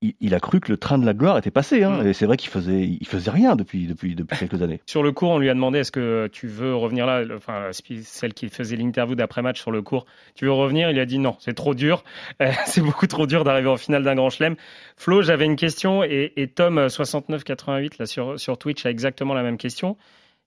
[0.03, 1.83] Il, il a cru que le train de la gloire était passé.
[1.83, 2.07] Hein, Mm.
[2.07, 4.81] Et c'est vrai qu'il faisait, il faisait rien depuis, depuis, depuis quelques années.
[4.87, 7.23] Sur le cours, on lui a demandé est-ce que tu veux revenir là?
[7.35, 7.71] Enfin,
[8.03, 10.91] celle qui faisait l'interview d'après-match sur le cours, tu veux revenir?
[10.91, 12.05] Il a dit non, c'est trop dur.
[12.43, 14.57] Euh, c'est beaucoup trop dur d'arriver en finale d'un grand chelem.
[14.97, 19.33] Flo, j'avais une question et, et Tom euh, 6988 là sur, sur Twitch a exactement
[19.33, 19.97] la même question.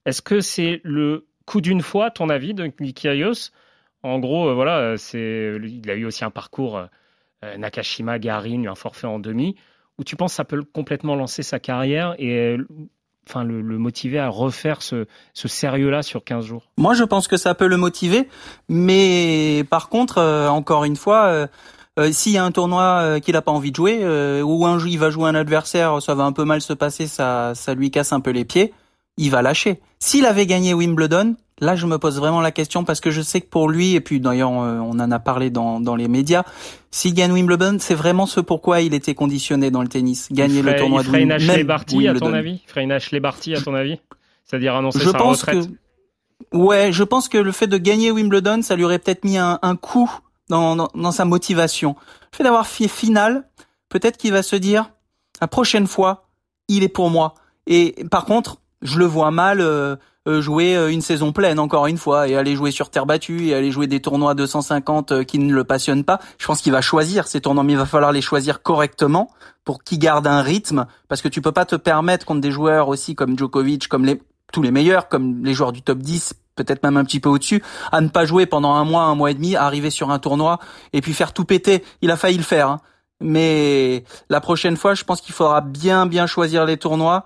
[0.06, 3.50] Est-ce que c'est le coup d'une fois, ton avis, de Nick Kyrgios
[4.04, 6.86] En gros, euh, voilà, c'est, il a eu aussi un parcours euh,
[7.42, 9.56] Nakashima, Garin, un forfait en demi,
[9.98, 12.66] où tu penses que ça peut complètement lancer sa carrière et euh,
[13.28, 16.70] enfin, le, le motiver à refaire ce, ce sérieux-là sur 15 jours?
[16.76, 18.28] Moi, je pense que ça peut le motiver,
[18.68, 21.46] mais par contre, euh, encore une fois, euh,
[21.98, 24.04] euh, s'il y a un tournoi qu'il n'a pas envie de jouer,
[24.42, 27.52] ou un il va jouer un adversaire, ça va un peu mal se passer, ça,
[27.54, 28.72] ça lui casse un peu les pieds,
[29.20, 29.80] il va lâcher.
[29.98, 33.42] S'il avait gagné Wimbledon, Là, je me pose vraiment la question parce que je sais
[33.42, 36.42] que pour lui, et puis d'ailleurs, on en a parlé dans, dans les médias,
[36.90, 40.28] s'il gagne Wimbledon, c'est vraiment ce pourquoi il était conditionné dans le tennis.
[40.32, 42.62] Gagner le tournoi il ferait une Ashley Barty, à ton avis?
[42.64, 44.00] Il ferait une Ashley Barty, à ton avis?
[44.44, 45.68] C'est-à-dire annoncer je sa pense retraite?
[45.68, 46.56] que...
[46.56, 49.58] Ouais, je pense que le fait de gagner Wimbledon, ça lui aurait peut-être mis un,
[49.60, 50.10] un coup
[50.48, 51.94] dans, dans, dans, sa motivation.
[52.32, 53.46] Le fait d'avoir fait finale,
[53.90, 54.90] peut-être qu'il va se dire,
[55.42, 56.24] la prochaine fois,
[56.68, 57.34] il est pour moi.
[57.66, 59.60] Et par contre, je le vois mal...
[59.60, 59.96] Euh,
[60.28, 63.46] euh, jouer euh, une saison pleine encore une fois et aller jouer sur terre battue
[63.46, 66.20] et aller jouer des tournois 250 euh, qui ne le passionnent pas.
[66.36, 69.30] Je pense qu'il va choisir ces tournois, mais il va falloir les choisir correctement
[69.64, 72.88] pour qu'ils gardent un rythme parce que tu peux pas te permettre contre des joueurs
[72.88, 74.20] aussi comme Djokovic, comme les
[74.52, 77.62] tous les meilleurs, comme les joueurs du top 10, peut-être même un petit peu au-dessus,
[77.90, 80.58] à ne pas jouer pendant un mois, un mois et demi, arriver sur un tournoi
[80.92, 81.82] et puis faire tout péter.
[82.02, 82.68] Il a failli le faire.
[82.68, 82.80] Hein.
[83.20, 87.24] Mais la prochaine fois, je pense qu'il faudra bien bien choisir les tournois.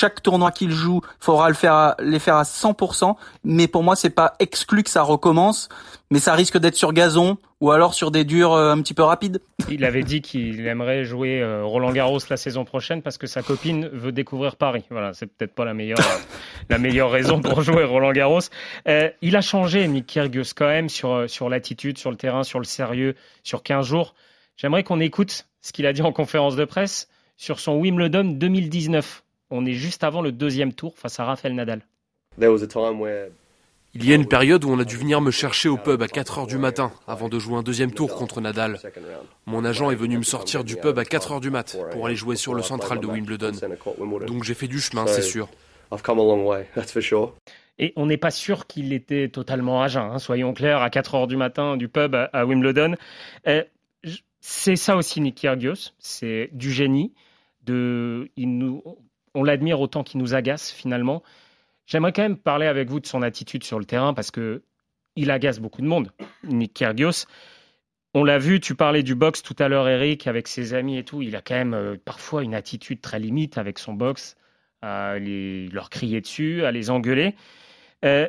[0.00, 3.16] Chaque tournoi qu'il joue, il faudra le faire les faire à 100%.
[3.42, 5.68] Mais pour moi, c'est pas exclu que ça recommence,
[6.12, 9.02] mais ça risque d'être sur gazon ou alors sur des durs euh, un petit peu
[9.02, 9.40] rapides.
[9.68, 13.42] Il avait dit qu'il aimerait jouer euh, Roland Garros la saison prochaine parce que sa
[13.42, 14.84] copine veut découvrir Paris.
[14.88, 15.98] Voilà, c'est peut-être pas la meilleure
[16.68, 18.42] la meilleure raison pour jouer Roland Garros.
[18.86, 22.60] Euh, il a changé Nick Kyrgios quand même sur sur l'attitude, sur le terrain, sur
[22.60, 24.14] le sérieux, sur 15 jours.
[24.56, 29.24] J'aimerais qu'on écoute ce qu'il a dit en conférence de presse sur son Wimbledon 2019.
[29.50, 31.82] On est juste avant le deuxième tour face à Rafael Nadal.
[33.94, 36.08] Il y a une période où on a dû venir me chercher au pub à
[36.08, 38.78] 4 heures du matin avant de jouer un deuxième tour contre Nadal.
[39.46, 42.16] Mon agent est venu me sortir du pub à 4 heures du mat pour aller
[42.16, 43.52] jouer sur le central de Wimbledon.
[44.26, 45.48] Donc j'ai fait du chemin, c'est sûr.
[47.80, 51.14] Et on n'est pas sûr qu'il était totalement à jeun, hein, soyons clairs, à 4
[51.14, 52.94] heures du matin du pub à, Wimbledon.
[53.46, 53.62] Euh,
[54.40, 57.14] c'est ça aussi Nick Kyrgios, c'est du génie.
[57.64, 58.82] De, il nous,
[59.34, 61.22] on l'admire autant qu'il nous agace finalement.
[61.86, 64.62] J'aimerais quand même parler avec vous de son attitude sur le terrain parce que
[65.16, 66.12] il agace beaucoup de monde,
[66.44, 67.26] Nick Kyrgios.
[68.14, 71.04] On l'a vu, tu parlais du box tout à l'heure, Eric, avec ses amis et
[71.04, 71.22] tout.
[71.22, 74.36] Il a quand même euh, parfois une attitude très limite avec son box,
[74.80, 77.34] à leur crier dessus, à les engueuler.
[78.04, 78.28] Euh,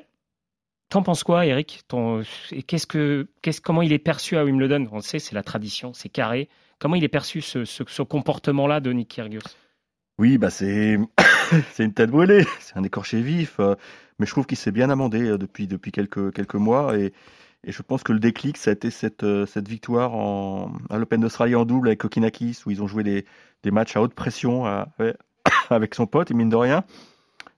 [0.90, 1.84] T'en penses quoi, Eric?
[1.88, 2.24] Que,
[2.66, 4.88] qu'est-ce, Comment il est perçu à Wimbledon?
[4.92, 6.50] On le sait, c'est la tradition, c'est carré.
[6.80, 9.42] Comment il est perçu ce, ce, comportement-là de Nick Kyrgios?
[10.20, 11.00] Oui, bah c'est,
[11.80, 13.62] une tête brûlée, c'est un écorché vif.
[13.62, 13.76] Euh,
[14.20, 16.98] mais je trouve qu'il s'est bien amendé euh, depuis, depuis quelques, quelques mois.
[16.98, 17.14] Et,
[17.66, 21.22] je pense que le déclic, ça a été cette, euh, cette victoire en, à l'Open
[21.22, 23.26] d'Australie en double avec Kokinakis, où ils ont joué des,
[23.64, 24.66] des matchs à haute pression
[25.70, 26.84] avec son pote, et mine de rien,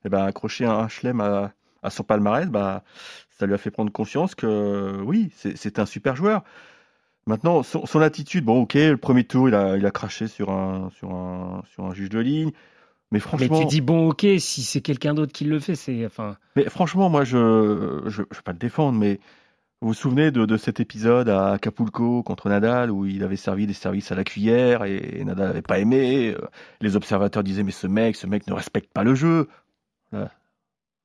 [0.05, 2.83] et ben, accrocher un chelem à, à son palmarès, bah,
[3.29, 6.43] ça lui a fait prendre conscience que oui, c'est un super joueur.
[7.27, 10.89] Maintenant, son, attitude, bon, ok, le premier tour, il a, il a craché sur un,
[10.97, 12.51] sur, un, sur un juge de ligne.
[13.11, 13.59] Mais franchement.
[13.59, 16.05] Mais tu dis bon, ok, si c'est quelqu'un d'autre qui le fait, c'est.
[16.05, 16.37] Enfin...
[16.55, 17.37] Mais franchement, moi, je
[18.05, 19.19] ne je, vais pas le défendre, mais
[19.81, 23.67] vous vous souvenez de, de, cet épisode à Acapulco contre Nadal où il avait servi
[23.67, 26.35] des services à la cuillère et, Nadal n'avait pas aimé.
[26.79, 29.47] Les observateurs disaient mais ce mec, ce mec ne respecte pas le jeu.
[30.11, 30.31] Là.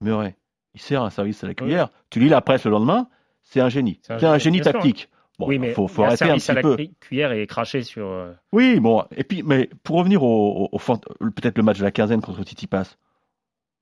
[0.01, 0.37] Murray
[0.77, 1.89] il sert un service à la cuillère.
[2.11, 3.09] Tu lis la presse le lendemain,
[3.43, 3.99] c'est un génie.
[4.03, 5.09] C'est un, génie tactique.
[5.39, 6.63] Bon, oui, mais faut, faut arrêter un petit à la
[7.01, 8.07] cuillère et craché sur.
[8.07, 12.23] Euh, oui, bon, et puis, mais pour revenir au, peut-être le match de la quinzaine
[12.23, 12.99] contre Titi Pass.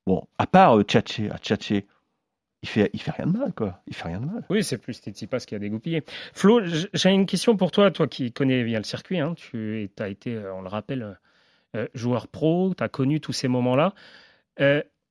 [0.06, 1.86] Bon, à part euh, Tchatché, à Tchatché,
[2.62, 3.80] il fait, il fait rien de mal, quoi.
[3.86, 4.44] Il fait rien de mal.
[4.50, 6.02] Oui, c'est plus Pass qui a dégoupillé.
[6.32, 9.20] Flo, j'ai une question pour toi, toi qui connais bien le circuit.
[9.20, 11.18] Hein, tu as été, euh, on le rappelle,
[11.94, 13.94] joueur pro, tu as connu tous ces moments-là.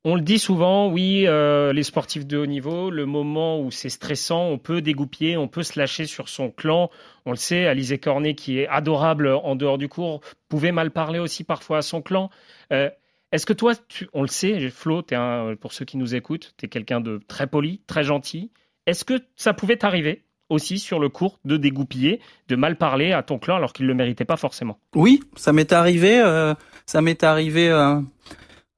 [0.05, 3.87] On le dit souvent, oui, euh, les sportifs de haut niveau, le moment où c'est
[3.87, 6.89] stressant, on peut dégoupiller, on peut se lâcher sur son clan.
[7.25, 11.19] On le sait, Alizé Cornet, qui est adorable en dehors du cours, pouvait mal parler
[11.19, 12.29] aussi parfois à son clan.
[12.73, 12.89] Euh,
[13.31, 13.75] est-ce que toi,
[14.11, 17.47] on le sait, Flo, es pour ceux qui nous écoutent, tu es quelqu'un de très
[17.47, 18.51] poli, très gentil.
[18.85, 23.23] Est-ce que ça pouvait t'arriver aussi sur le cours de dégoupiller, de mal parler à
[23.23, 24.77] ton clan alors qu'il ne le méritait pas forcément?
[24.95, 26.19] Oui, ça m'est arrivé.
[26.19, 26.53] Euh,
[26.85, 27.71] ça m'est arrivé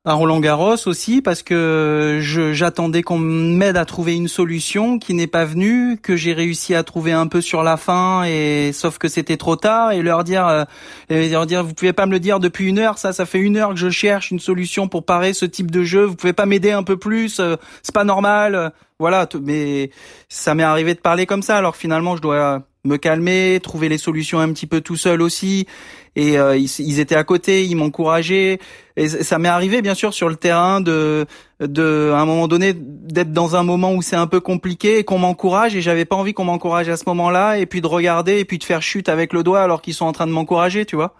[0.05, 5.25] à Roland Garros aussi parce que j'attendais qu'on m'aide à trouver une solution qui n'est
[5.27, 9.07] pas venue, que j'ai réussi à trouver un peu sur la fin et sauf que
[9.07, 10.63] c'était trop tard et leur dire euh,
[11.09, 13.39] et leur dire vous pouvez pas me le dire depuis une heure ça ça fait
[13.39, 16.33] une heure que je cherche une solution pour parer ce type de jeu vous pouvez
[16.33, 19.89] pas m'aider un peu plus euh, c'est pas normal voilà mais
[20.29, 23.97] ça m'est arrivé de parler comme ça alors finalement je dois me calmer, trouver les
[23.97, 25.67] solutions un petit peu tout seul aussi.
[26.15, 28.59] Et euh, ils, ils, étaient à côté, ils m'encourageaient.
[28.95, 31.25] Et ça m'est arrivé bien sûr sur le terrain de,
[31.59, 35.03] de à un moment donné d'être dans un moment où c'est un peu compliqué et
[35.03, 38.39] qu'on m'encourage et j'avais pas envie qu'on m'encourage à ce moment-là et puis de regarder
[38.39, 40.85] et puis de faire chute avec le doigt alors qu'ils sont en train de m'encourager,
[40.85, 41.13] tu vois.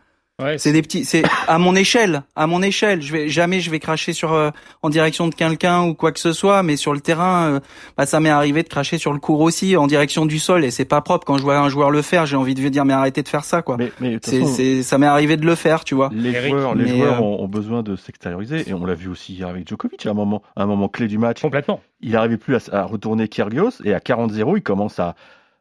[0.43, 3.01] Ouais, c'est des petits, c'est à mon échelle, à mon échelle.
[3.01, 4.49] Je vais jamais, je vais cracher sur euh,
[4.81, 7.59] en direction de quelqu'un ou quoi que ce soit, mais sur le terrain, euh,
[7.95, 10.71] bah, ça m'est arrivé de cracher sur le cours aussi en direction du sol et
[10.71, 11.25] c'est pas propre.
[11.25, 13.29] Quand je vois un joueur le faire, j'ai envie de lui dire mais arrêtez de
[13.29, 13.77] faire ça quoi.
[13.77, 16.09] Mais, mais c'est, c'est, ça m'est arrivé de le faire, tu vois.
[16.11, 18.95] Les Eric, joueurs, les mais, joueurs euh, ont, ont besoin de s'extérioriser et on l'a
[18.95, 21.41] vu aussi hier avec Djokovic à un moment, à un moment clé du match.
[21.41, 21.79] Complètement.
[22.01, 25.15] Il n'arrivait plus à, à retourner Kyrgios et à 40-0, il commence à,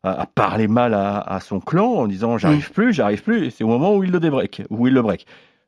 [0.04, 3.46] à, à parler mal à, à, son clan en disant j'arrive plus, j'arrive plus.
[3.46, 5.26] Et c'est au moment où il le débreak, où il le break.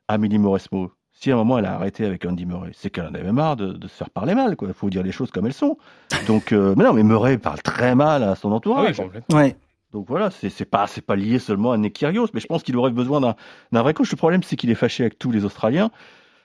[0.09, 3.15] Amélie Mauresmo, si à un moment elle a arrêté avec Andy Murray, c'est qu'elle en
[3.15, 4.55] avait marre de, de, se faire parler mal.
[4.61, 5.79] Il faut dire les choses comme elles sont.
[6.27, 9.01] Donc, euh, mais non, mais Murray parle très mal à son entourage.
[9.01, 9.57] Ah oui, ouais.
[9.93, 12.77] Donc voilà, c'est pas c'est pas lié seulement à Nick Kyrgios, mais je pense qu'il
[12.77, 14.11] aurait besoin d'un vrai coach.
[14.11, 15.91] Le problème, c'est qu'il est fâché avec tous les Australiens.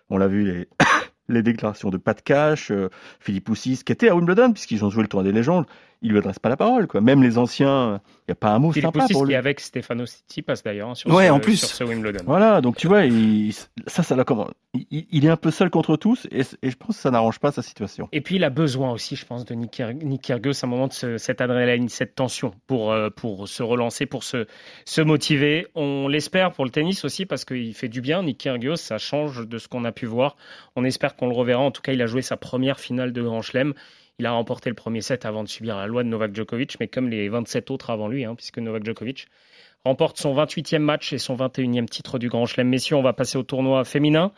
[0.09, 0.69] On l'a vu les
[1.27, 5.03] les déclarations de Pat Cash, euh, Philippe Poussis, qui était à Wimbledon, puisqu'ils ont joué
[5.03, 5.65] le tour des légendes,
[6.01, 6.87] ils lui adressent pas la parole.
[6.87, 7.01] Quoi.
[7.01, 9.33] Même les anciens, il n'y a pas un mot Philippe sympa Poussis pour qui lui.
[9.33, 11.57] est avec Stefano Tsitsipas d'ailleurs hein, sur, ouais, ce, en plus.
[11.57, 12.23] sur ce Wimbledon.
[12.25, 13.53] Voilà, donc tu vois, il,
[13.87, 16.77] ça, ça l'a comment il, il, est un peu seul contre tous, et, et je
[16.77, 18.07] pense que ça n'arrange pas sa situation.
[18.11, 20.87] Et puis il a besoin aussi, je pense, de Nick, Nick Kyrgios à un moment
[20.87, 24.47] de ce, cette adrénaline, cette tension pour, euh, pour se relancer, pour se,
[24.85, 25.67] se motiver.
[25.75, 28.23] On l'espère pour le tennis aussi parce qu'il fait du bien.
[28.23, 30.35] Nick Kyrgios, ça change de ce qu'on a pu voir.
[30.75, 31.61] On espère qu'on le reverra.
[31.61, 33.73] En tout cas, il a joué sa première finale de Grand Chelem.
[34.21, 36.87] Il a remporté le premier set avant de subir la loi de Novak Djokovic, mais
[36.87, 39.25] comme les 27 autres avant lui, hein, puisque Novak Djokovic
[39.83, 42.69] remporte son 28e match et son 21e titre du Grand Chelem.
[42.69, 44.31] Messieurs, on va passer au tournoi féminin.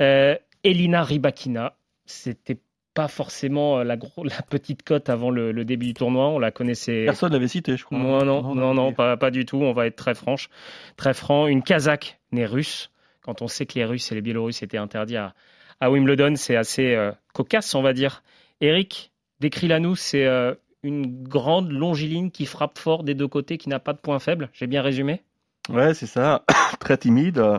[0.00, 2.58] Euh, Elina Rybakina, c'était
[2.94, 6.26] pas forcément la, gros, la petite cote avant le, le, début du tournoi.
[6.26, 7.04] On la connaissait.
[7.04, 7.98] Personne l'avait cité, je crois.
[7.98, 9.58] Non, non, non, non, non pas, pas, du tout.
[9.58, 10.50] On va être très franche,
[10.96, 11.46] très franc.
[11.46, 12.90] Une Kazakh née russe.
[13.20, 15.32] Quand on sait que les Russes et les Biélorusses étaient interdits à,
[15.80, 18.24] à Wimbledon, c'est assez euh, cocasse, on va dire.
[18.60, 19.11] Eric,
[19.42, 19.94] décris-la nous.
[19.94, 23.98] C'est euh, une grande longiligne qui frappe fort des deux côtés, qui n'a pas de
[23.98, 24.48] point faible.
[24.54, 25.20] J'ai bien résumé?
[25.68, 26.44] Ouais, c'est ça.
[26.80, 27.38] très timide.
[27.38, 27.58] Euh,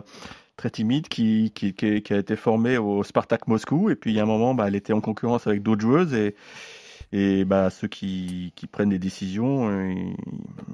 [0.56, 3.90] très timide, qui, qui, qui, qui, a été formée au Spartak Moscou.
[3.90, 6.14] Et puis, il y a un moment, bah, elle était en concurrence avec d'autres joueuses.
[7.12, 9.94] Et, bah, ceux qui, qui prennent des décisions, euh,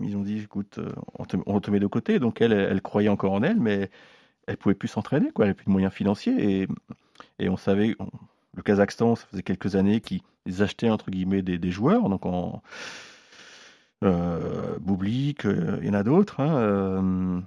[0.03, 0.79] ils ont dit, écoute,
[1.19, 2.19] on te, met de côté.
[2.19, 3.91] Donc, elle, croyait encore en elle, mais
[4.47, 5.27] elle pouvait plus s'entraîner.
[5.27, 6.69] Elle n'avait plus de moyens financiers.
[7.39, 7.95] Et, on savait,
[8.55, 10.01] le Kazakhstan, ça faisait quelques années
[10.51, 12.09] qu'ils achetaient, entre guillemets, des, des joueurs.
[12.09, 12.63] Donc, en...
[14.03, 16.41] Euh, Boublik, euh, il y en a d'autres.
[16.41, 17.41] Hein, euh,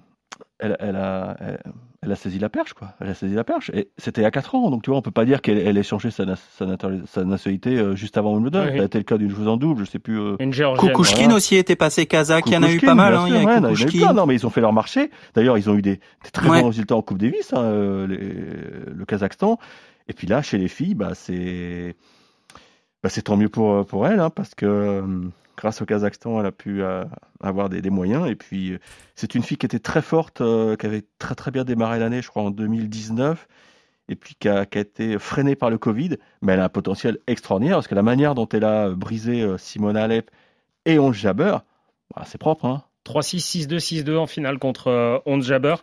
[0.59, 1.59] elle, elle, a, elle,
[2.03, 2.93] elle, a saisi la perche, quoi.
[2.99, 3.71] Elle a saisi la perche.
[3.73, 5.57] Et c'était il y a 4 ans, donc tu vois, on peut pas dire qu'elle
[5.57, 8.65] elle ait changé sa, sa, sa nationalité euh, juste avant Wimbledon.
[8.69, 8.77] Oui.
[8.77, 10.19] Ça a été le cas d'une joueuse en double, je sais plus.
[10.19, 10.37] Euh...
[10.37, 11.35] Kukushkin voilà.
[11.35, 13.15] aussi était passé kazakh, il y en a eu pas mal.
[13.15, 15.09] Hein, sûr, il y a ouais, eu plein, non, mais ils ont fait leur marché.
[15.33, 16.61] D'ailleurs, ils ont eu des, des très ouais.
[16.61, 19.57] bons résultats en Coupe Davis, hein, les, le Kazakhstan.
[20.07, 21.95] Et puis là, chez les filles, bah, c'est
[23.03, 26.45] bah, c'est tant mieux pour, pour elles, hein, parce que euh, grâce au Kazakhstan, elle
[26.45, 27.03] a pu euh,
[27.41, 28.29] avoir des, moyens.
[28.29, 28.77] Et puis,
[29.15, 32.21] c'est une fille qui était très forte, euh, qui avait très très bien démarré l'année,
[32.21, 33.47] je crois, en 2019,
[34.09, 36.17] et puis qui a, qui a, été freinée par le Covid.
[36.41, 39.57] Mais elle a un potentiel extraordinaire, parce que la manière dont elle a brisé euh,
[39.57, 40.31] Simone Alep
[40.85, 41.57] et Ons Jabber,
[42.15, 42.65] bah, c'est propre.
[42.65, 42.83] Hein.
[43.05, 45.75] 3-6, 6-2, 6-2 en finale contre euh, Ons Jabber.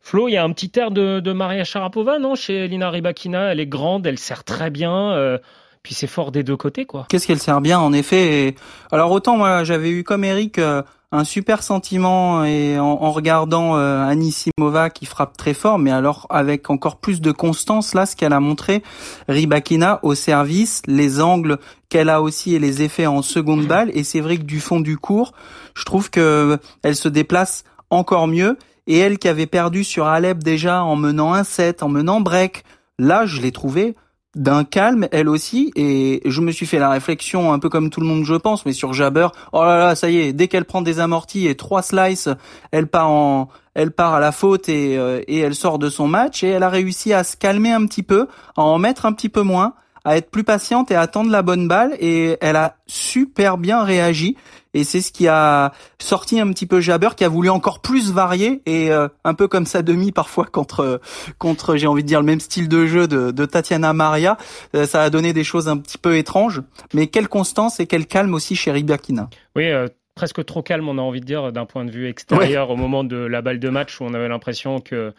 [0.00, 3.52] Flo, il y a un petit air de, Maria Sharapova, non, chez Lina Rybakina?
[3.52, 5.38] Elle est grande, elle sert très bien.
[5.82, 7.06] Euh, puis c'est fort des deux côtés, quoi.
[7.08, 8.48] Qu'est-ce qu'elle sert bien, en effet.
[8.48, 8.54] Et...
[8.90, 13.76] Alors autant moi, j'avais eu comme Eric euh, un super sentiment et en, en regardant
[13.76, 18.16] euh, Anisimova qui frappe très fort, mais alors avec encore plus de constance là, ce
[18.16, 18.82] qu'elle a montré,
[19.28, 23.90] Rybakina au service, les angles qu'elle a aussi et les effets en seconde balle.
[23.94, 25.32] Et c'est vrai que du fond du cours,
[25.74, 28.56] je trouve que elle se déplace encore mieux.
[28.88, 32.64] Et elle qui avait perdu sur Alep déjà en menant un set, en menant break,
[32.98, 33.94] là je l'ai trouvée
[34.34, 38.00] d'un calme, elle aussi, et je me suis fait la réflexion, un peu comme tout
[38.00, 40.64] le monde je pense, mais sur Jabber, oh là là, ça y est, dès qu'elle
[40.64, 42.30] prend des amortis et trois slices,
[42.70, 46.08] elle part en, elle part à la faute et, euh, et elle sort de son
[46.08, 49.12] match, et elle a réussi à se calmer un petit peu, à en mettre un
[49.12, 52.56] petit peu moins, à être plus patiente et à attendre la bonne balle, et elle
[52.56, 54.36] a super bien réagi,
[54.74, 58.12] et c'est ce qui a sorti un petit peu Jabber qui a voulu encore plus
[58.12, 61.00] varier et euh, un peu comme sa demi parfois contre
[61.38, 64.36] contre j'ai envie de dire le même style de jeu de, de Tatiana Maria
[64.74, 66.62] euh, ça a donné des choses un petit peu étranges
[66.94, 70.98] mais quelle constance et quel calme aussi chez Rybakina oui euh, presque trop calme on
[70.98, 72.74] a envie de dire d'un point de vue extérieur ouais.
[72.74, 75.12] au moment de la balle de match où on avait l'impression que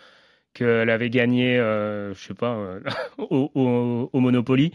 [0.53, 2.79] qu'elle avait gagné, euh, je sais pas, euh,
[3.17, 4.71] au, au, au, Monopoly.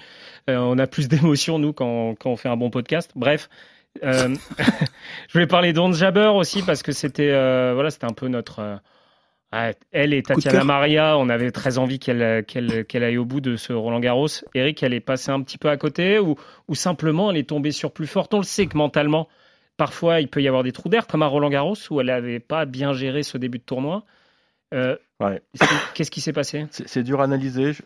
[0.50, 3.12] Euh, on a plus d'émotion nous quand, quand on fait un bon podcast.
[3.14, 3.48] Bref,
[4.02, 4.34] euh,
[5.28, 8.61] Je voulais parler d'Onde Jabber aussi parce que c'était euh, voilà, c'était un peu notre.
[8.61, 8.76] euh,
[9.92, 10.62] elle et Tatiana.
[10.64, 14.28] Maria, on avait très envie qu'elle qu'elle qu'elle aille au bout de ce Roland Garros.
[14.54, 16.37] Eric, elle est passée un petit peu à côté ou,
[16.68, 18.34] ou simplement elle est tombée sur plus forte?
[18.34, 19.26] On le sait que mentalement,
[19.78, 22.40] parfois il peut y avoir des trous d'air, comme à Roland Garros où elle n'avait
[22.40, 24.04] pas bien géré ce début de tournoi.
[24.74, 25.42] Euh, Ouais.
[25.94, 26.66] Qu'est-ce qui s'est passé?
[26.70, 27.72] C'est dur à analyser.
[27.72, 27.82] Je,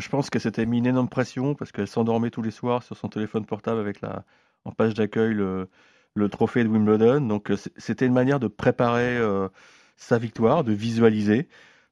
[0.00, 2.96] je pense qu'elle s'était mis une énorme pression parce qu'elle s'endormait tous les soirs sur
[2.96, 4.24] son téléphone portable avec la,
[4.64, 7.20] en page d'accueil le, trophée de Wimbledon.
[7.22, 9.48] Donc euh, c'était une manière de préparer euh,
[9.96, 11.48] sa victoire, de visualiser,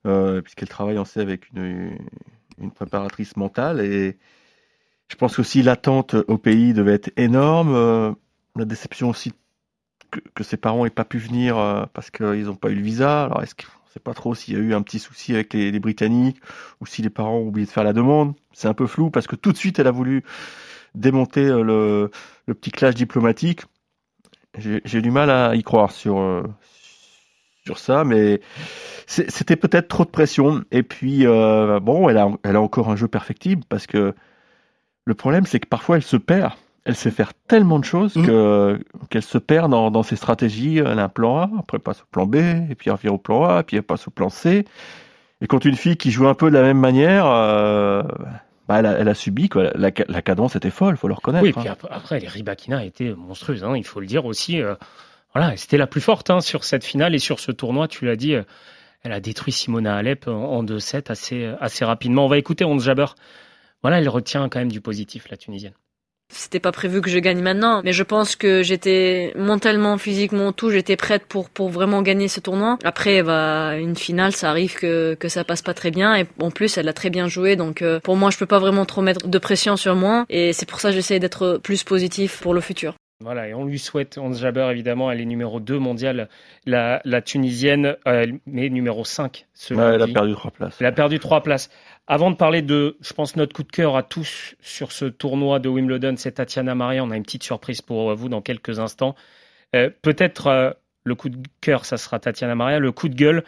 [0.06, 1.98] euh, puisqu'elle travaille aussi avec une,
[2.74, 3.80] préparatrice mentale.
[3.80, 4.18] Et
[5.08, 8.14] je pense aussi l'attente au pays devait être énorme.
[8.54, 9.32] la déception aussi
[10.34, 11.54] que, ses parents n'aient pas pu venir
[11.94, 13.24] parce qu'ils n'ont pas eu le visa.
[13.24, 13.54] Alors est-ce
[13.86, 16.40] on sait pas trop s'il y a eu un petit souci avec les Britanniques
[16.80, 18.34] ou si les parents ont oublié de faire la demande?
[18.52, 20.22] C'est un peu flou parce que tout de suite elle a voulu
[20.94, 22.10] démonter euh, le,
[22.46, 23.62] le petit clash diplomatique.
[24.58, 26.42] J'ai du mal à y croire sur euh,
[27.64, 28.40] sur ça, mais
[29.06, 30.64] c'était peut-être trop de pression.
[30.72, 34.14] Et puis euh, bon, elle a elle a encore un jeu perfectible parce que
[35.04, 36.52] le problème c'est que parfois elle se perd.
[36.84, 40.78] Elle sait faire tellement de choses que qu'elle se perd dans, dans ses stratégies.
[40.78, 43.10] Elle a un plan A, après elle passe au plan B, et puis elle revient
[43.10, 44.64] au plan A, puis elle passe au plan C.
[45.42, 48.02] Et quand une fille qui joue un peu de la même manière, euh,
[48.70, 49.70] bah, elle, a, elle a subi quoi.
[49.74, 51.42] La, la cadence était folle, faut le reconnaître.
[51.42, 51.60] Oui, hein.
[51.60, 54.62] puis ap- après, les Ribakina étaient monstrueuses, hein, il faut le dire aussi.
[54.62, 54.74] euh,
[55.34, 58.16] voilà, c'était la plus forte hein, sur cette finale et sur ce tournoi, tu l'as
[58.16, 58.34] dit.
[58.34, 58.42] euh,
[59.02, 62.26] elle a détruit Simona Alep en, en 2-7 assez, euh, assez rapidement.
[62.26, 63.06] On va écouter Onze Jabber.
[63.82, 65.72] Voilà, elle retient quand même du positif, la Tunisienne.
[66.30, 70.70] C'était pas prévu que je gagne maintenant, mais je pense que j'étais mentalement, physiquement, tout,
[70.70, 72.78] j'étais prête pour pour vraiment gagner ce tournoi.
[72.84, 76.50] Après, bah une finale, ça arrive que que ça passe pas très bien et en
[76.50, 79.02] plus, elle a très bien joué, donc euh, pour moi, je peux pas vraiment trop
[79.02, 82.54] mettre de pression sur moi et c'est pour ça que j'essaie d'être plus positif pour
[82.54, 82.94] le futur.
[83.22, 86.30] Voilà, et on lui souhaite, Onze Jabber, évidemment, elle est numéro 2 mondiale,
[86.64, 90.76] la, la Tunisienne, euh, elle met numéro 5 ce Ouais, elle a perdu trois places.
[90.80, 91.68] Elle a perdu trois places.
[92.12, 95.60] Avant de parler de, je pense, notre coup de cœur à tous sur ce tournoi
[95.60, 97.04] de Wimbledon, c'est Tatiana Maria.
[97.04, 99.14] On a une petite surprise pour vous dans quelques instants.
[99.76, 100.70] Euh, Peut-être euh,
[101.04, 102.80] le coup de cœur, ça sera Tatiana Maria.
[102.80, 103.44] Le coup de gueule,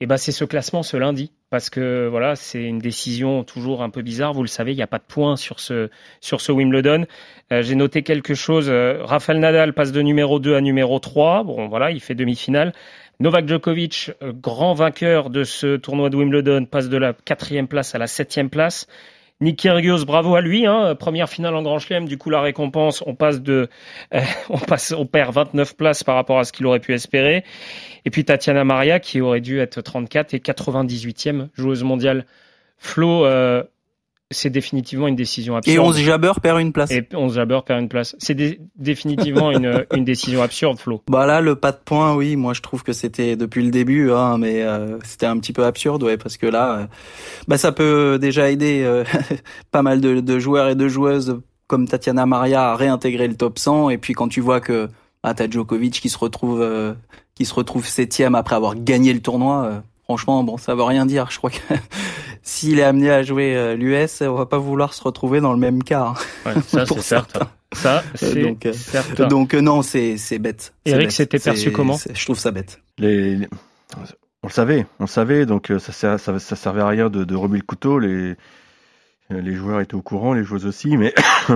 [0.00, 1.32] eh ben, c'est ce classement ce lundi.
[1.50, 4.32] Parce que voilà, c'est une décision toujours un peu bizarre.
[4.32, 5.90] Vous le savez, il n'y a pas de points sur ce,
[6.22, 7.04] sur ce Wimbledon.
[7.52, 8.70] Euh, J'ai noté quelque chose.
[8.70, 11.44] Rafael Nadal passe de numéro 2 à numéro 3.
[11.44, 12.72] Bon, voilà, il fait demi-finale.
[13.20, 17.96] Novak Djokovic, euh, grand vainqueur de ce tournoi de Wimbledon, passe de la quatrième place
[17.96, 18.86] à la septième place.
[19.40, 22.06] Nick Kyrgios, bravo à lui, hein, première finale en Grand Chelem.
[22.06, 23.68] Du coup, la récompense, on passe de,
[24.50, 27.42] on passe, on perd 29 places par rapport à ce qu'il aurait pu espérer.
[28.04, 32.24] Et puis Tatiana Maria, qui aurait dû être 34 et 98e joueuse mondiale.
[32.78, 33.64] Flo, euh,
[34.30, 35.74] c'est définitivement une décision absurde.
[35.74, 36.90] Et 11 Jabber perd une place.
[36.90, 38.14] Et 11 Jabber perd une place.
[38.18, 41.02] C'est dé- définitivement une, une décision absurde, Flo.
[41.08, 44.12] Bah là, le pas de points, oui, moi je trouve que c'était depuis le début,
[44.12, 46.86] hein, mais euh, c'était un petit peu absurde, ouais, parce que là, euh,
[47.46, 49.04] bah ça peut déjà aider euh,
[49.70, 53.58] pas mal de, de joueurs et de joueuses comme Tatiana Maria à réintégrer le top
[53.58, 54.88] 100, et puis quand tu vois que
[55.22, 56.92] ah, t'as Djokovic qui se retrouve euh,
[57.34, 61.06] qui se retrouve septième après avoir gagné le tournoi, euh, franchement, bon, ça veut rien
[61.06, 61.30] dire.
[61.30, 61.56] Je crois que
[62.48, 65.58] s'il est amené à jouer euh, l'US, on va pas vouloir se retrouver dans le
[65.58, 66.14] même cas.
[66.14, 66.14] hein,
[66.54, 67.38] Ouais, ça, pour c'est certain.
[67.40, 67.52] certains.
[67.74, 69.26] Ça, c'est donc, euh, certain.
[69.28, 70.72] donc euh, non, c'est c'est bête.
[70.86, 72.80] Eric, c'était perçu C'est- comment c'est- Je trouve ça bête.
[72.98, 73.48] Les, les-
[74.42, 77.24] on le savait, on le savait, donc euh, ça, ça, ça servait à rien de,
[77.24, 77.98] de remuer le couteau.
[77.98, 78.08] Les,
[79.30, 81.12] euh, les joueurs étaient au courant, les joueuses aussi, mais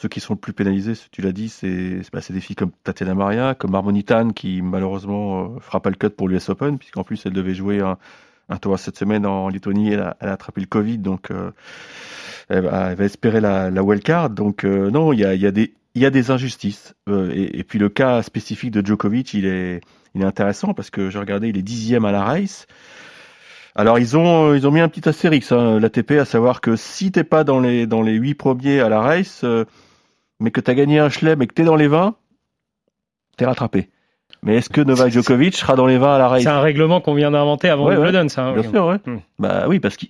[0.00, 2.56] ceux qui sont le plus pénalisés, tu l'as dit, c'est c'est bah, c'est des filles
[2.56, 6.78] comme Tatiana Maria, comme Harmonitan, qui malheureusement euh, fera pas le cut pour l'US Open,
[6.78, 7.98] puisqu'en plus elle devait jouer un,
[8.58, 11.50] tour cette semaine en Lettonie, elle a, elle a attrapé le Covid, donc euh,
[12.48, 14.30] elle, va, elle va espérer la, la wildcard.
[14.30, 15.52] Donc euh, non, il y a, y a
[15.96, 16.94] y a des injustices.
[17.08, 19.80] Euh, et, et puis le cas spécifique de Djokovic, il est,
[20.14, 22.66] il est intéressant parce que j'ai regardé, il est dixième à la race.
[23.74, 27.12] Alors ils ont, ils ont mis un petit astérix, hein, l'ATP, à savoir que si
[27.12, 29.64] t'es pas dans les, dans les huit premiers à la race, euh,
[30.40, 32.16] mais que t'as gagné un chelem et que t'es dans les 20,
[33.36, 33.90] t'es rattrapé.
[34.46, 37.00] Mais est-ce que Novak Djokovic sera dans les 20 à la race C'est un règlement
[37.00, 38.28] qu'on vient d'inventer avant Ouais, Wimbledon, ouais.
[38.28, 38.46] ça.
[38.46, 38.68] hein, Bien oui.
[38.70, 38.96] sûr, ouais.
[39.04, 39.18] Hmm.
[39.38, 40.06] Bah oui, parce que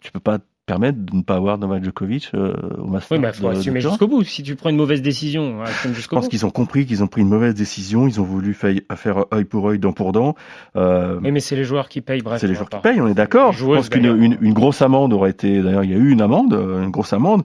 [0.00, 3.16] tu peux pas te permettre de ne pas avoir Novak Djokovic euh, au Master.
[3.18, 4.22] Oui, mais il faut assumer jusqu'au bout.
[4.22, 6.30] Si tu prends une mauvaise décision, assume Je jusqu'au pense bout.
[6.30, 8.06] qu'ils ont compris qu'ils ont pris une mauvaise décision.
[8.06, 10.36] Ils ont voulu faire, œil pour œil, dent pour dent.
[10.76, 12.40] Euh, Oui, mais c'est les joueurs qui payent, bref.
[12.40, 13.52] c'est les joueurs qui payent, on est d'accord.
[13.52, 15.60] Je pense qu'une une, une grosse amende aurait été.
[15.60, 17.42] D'ailleurs, il y a eu une amende, euh, une grosse amende.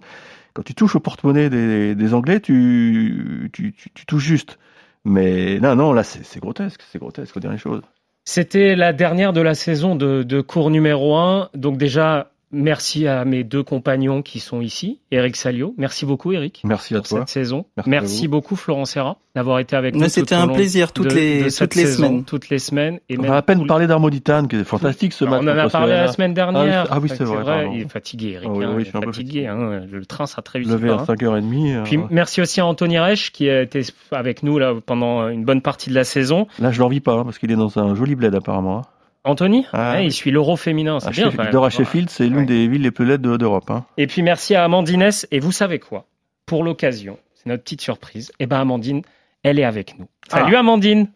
[0.54, 4.60] Quand tu touches au porte-monnaie des, des Anglais, tu, tu, tu, tu touches juste.
[5.08, 6.82] Mais non, non, là, c'est grotesque.
[6.92, 7.82] C'est grotesque, faut dire les choses.
[8.26, 11.50] C'était la dernière de la saison de, de cours numéro 1.
[11.54, 15.76] Donc déjà, Merci à mes deux compagnons qui sont ici, Eric Salio.
[15.78, 16.62] Merci beaucoup, Eric.
[16.66, 17.20] Merci à pour toi.
[17.20, 17.66] cette saison.
[17.86, 20.08] Merci beaucoup, Florent Serra, d'avoir été avec nous.
[20.10, 22.24] c'était un plaisir toutes de- les- de toutes les saison, semaines.
[22.26, 23.00] Toutes les semaines.
[23.10, 25.42] Et On même a à peine parlé d'Armoditane, qui est fantastique ce on match.
[25.44, 26.88] en a parlé la semaine dernière.
[26.90, 27.70] Ah oui, c'est vrai.
[27.74, 28.50] Il est fatigué, Eric.
[28.50, 29.48] Ah oui, hein, oui, il je est fatigué.
[29.48, 30.70] hein, le train sera très vite.
[30.70, 31.06] Levé à hein.
[31.06, 31.76] 5h30.
[31.76, 33.82] euh, Puis merci aussi à Anthony Reich qui a été
[34.12, 36.48] avec nous là pendant une bonne partie de la saison.
[36.60, 38.82] Là, je l'envie pas, hein, parce qu'il est dans un joli bled apparemment.
[39.28, 40.06] Anthony, Ah, Ouais, oui.
[40.08, 41.26] il suit l'Euro féminin, c'est À bien.
[41.26, 41.52] Sheffield- quand même.
[41.52, 43.70] Il dort à Sheffield, c'est l'une des villes les plus laides de- d'Europe.
[43.70, 43.86] hein.
[43.98, 45.28] Et puis merci à Amandine S.
[45.32, 46.06] Et vous savez quoi?
[46.46, 48.32] Pour l'occasion, c'est notre petite surprise.
[48.40, 49.02] Et ben Amandine,
[49.44, 50.08] elle est avec nous.
[50.30, 50.60] Salut Ah.
[50.60, 51.08] Amandine.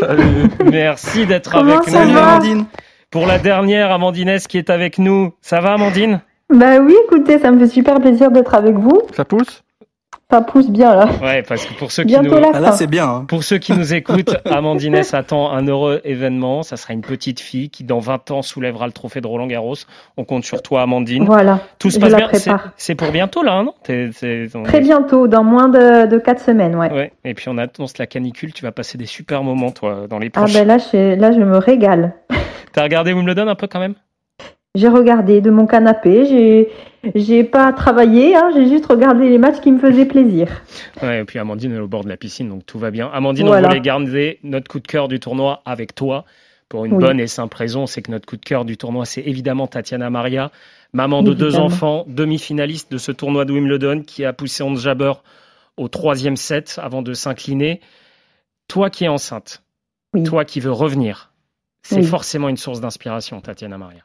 [0.00, 0.22] Salut.
[0.70, 2.12] Merci d'être avec ça nous.
[2.12, 2.32] va?
[2.34, 2.66] Amandine.
[3.10, 4.46] Pour la dernière, Amandine S.
[4.46, 5.32] qui est avec nous.
[5.40, 6.20] Ça va Amandine?
[6.52, 9.02] Bah oui, écoutez, ça me fait super plaisir d'être avec vous.
[9.14, 9.62] Ça pousse?
[10.28, 11.08] Ça pousse bien là.
[11.22, 12.50] Ouais, parce que pour ceux qui Bientôt nous...
[12.52, 13.08] Ah, là, c'est bien.
[13.08, 13.24] hein.
[13.28, 16.64] Pour ceux qui nous écoutent, Amandine attend un heureux événement.
[16.64, 19.76] Ça sera une petite fille qui, dans 20 ans, soulèvera le trophée de Roland Garros.
[20.16, 21.24] On compte sur toi, Amandine.
[21.24, 21.60] Voilà.
[21.78, 22.28] Tout se passe bien.
[22.76, 23.72] C'est- pour bientôt, là, non?
[23.84, 26.90] T'es- t'es- on- Très bientôt, dans moins de, de 4 semaines, ouais.
[26.92, 27.12] Ouais.
[27.24, 28.52] Et puis, on annonce la canicule.
[28.52, 30.58] Tu vas passer des super moments, toi, dans les Ah prochains.
[30.58, 32.14] ben là, je, là, je me régale.
[32.72, 33.94] T'as regardé Wimbledon un peu quand même?
[34.76, 36.68] J'ai regardé de mon canapé, j'ai
[37.14, 40.48] j'ai pas travaillé, hein, j'ai juste regardé les matchs qui me faisaient plaisir.
[41.02, 43.08] Ouais, et puis Amandine est au bord de la piscine, donc tout va bien.
[43.12, 43.68] Amandine, Voilà.
[43.68, 46.24] on voulait garder notre coup de cœur du tournoi avec toi.
[46.68, 47.00] Pour une Oui.
[47.04, 50.10] bonne et simple raison, c'est que notre coup de cœur du tournoi, c'est évidemment Tatiana
[50.10, 50.50] Maria,
[50.92, 55.12] maman de deux enfants, demi-finaliste de ce tournoi de Wimbledon, qui a poussé Hans Jabber
[55.76, 57.80] au troisième set avant de s'incliner.
[58.68, 59.62] Toi qui es enceinte,
[60.12, 60.24] Oui.
[60.24, 61.30] toi qui veux revenir,
[61.82, 62.02] c'est Oui.
[62.04, 64.00] forcément une source d'inspiration, Tatiana Maria.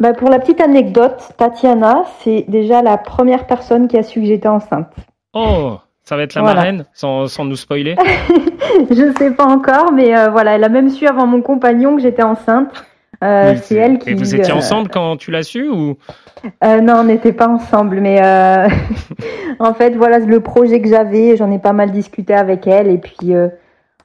[0.00, 4.26] Bah, pour la petite anecdote, Tatiana, c'est déjà la première personne qui a su que
[4.26, 4.88] j'étais enceinte.
[5.32, 6.56] Oh, ça va être la Voilà.
[6.56, 7.94] marraine, sans, sans nous spoiler.
[8.90, 12.02] je sais pas encore, mais euh, voilà, elle a même su avant mon compagnon que
[12.02, 12.70] j'étais enceinte.
[13.22, 14.10] Euh, c'est elle qui.
[14.10, 15.96] Et vous étiez euh, ensemble quand tu l'as su ou?
[16.64, 18.66] Euh, non, on n'était pas ensemble, mais euh,
[19.60, 21.36] en fait, voilà le projet que j'avais.
[21.36, 23.46] J'en ai pas mal discuté avec elle, et puis euh,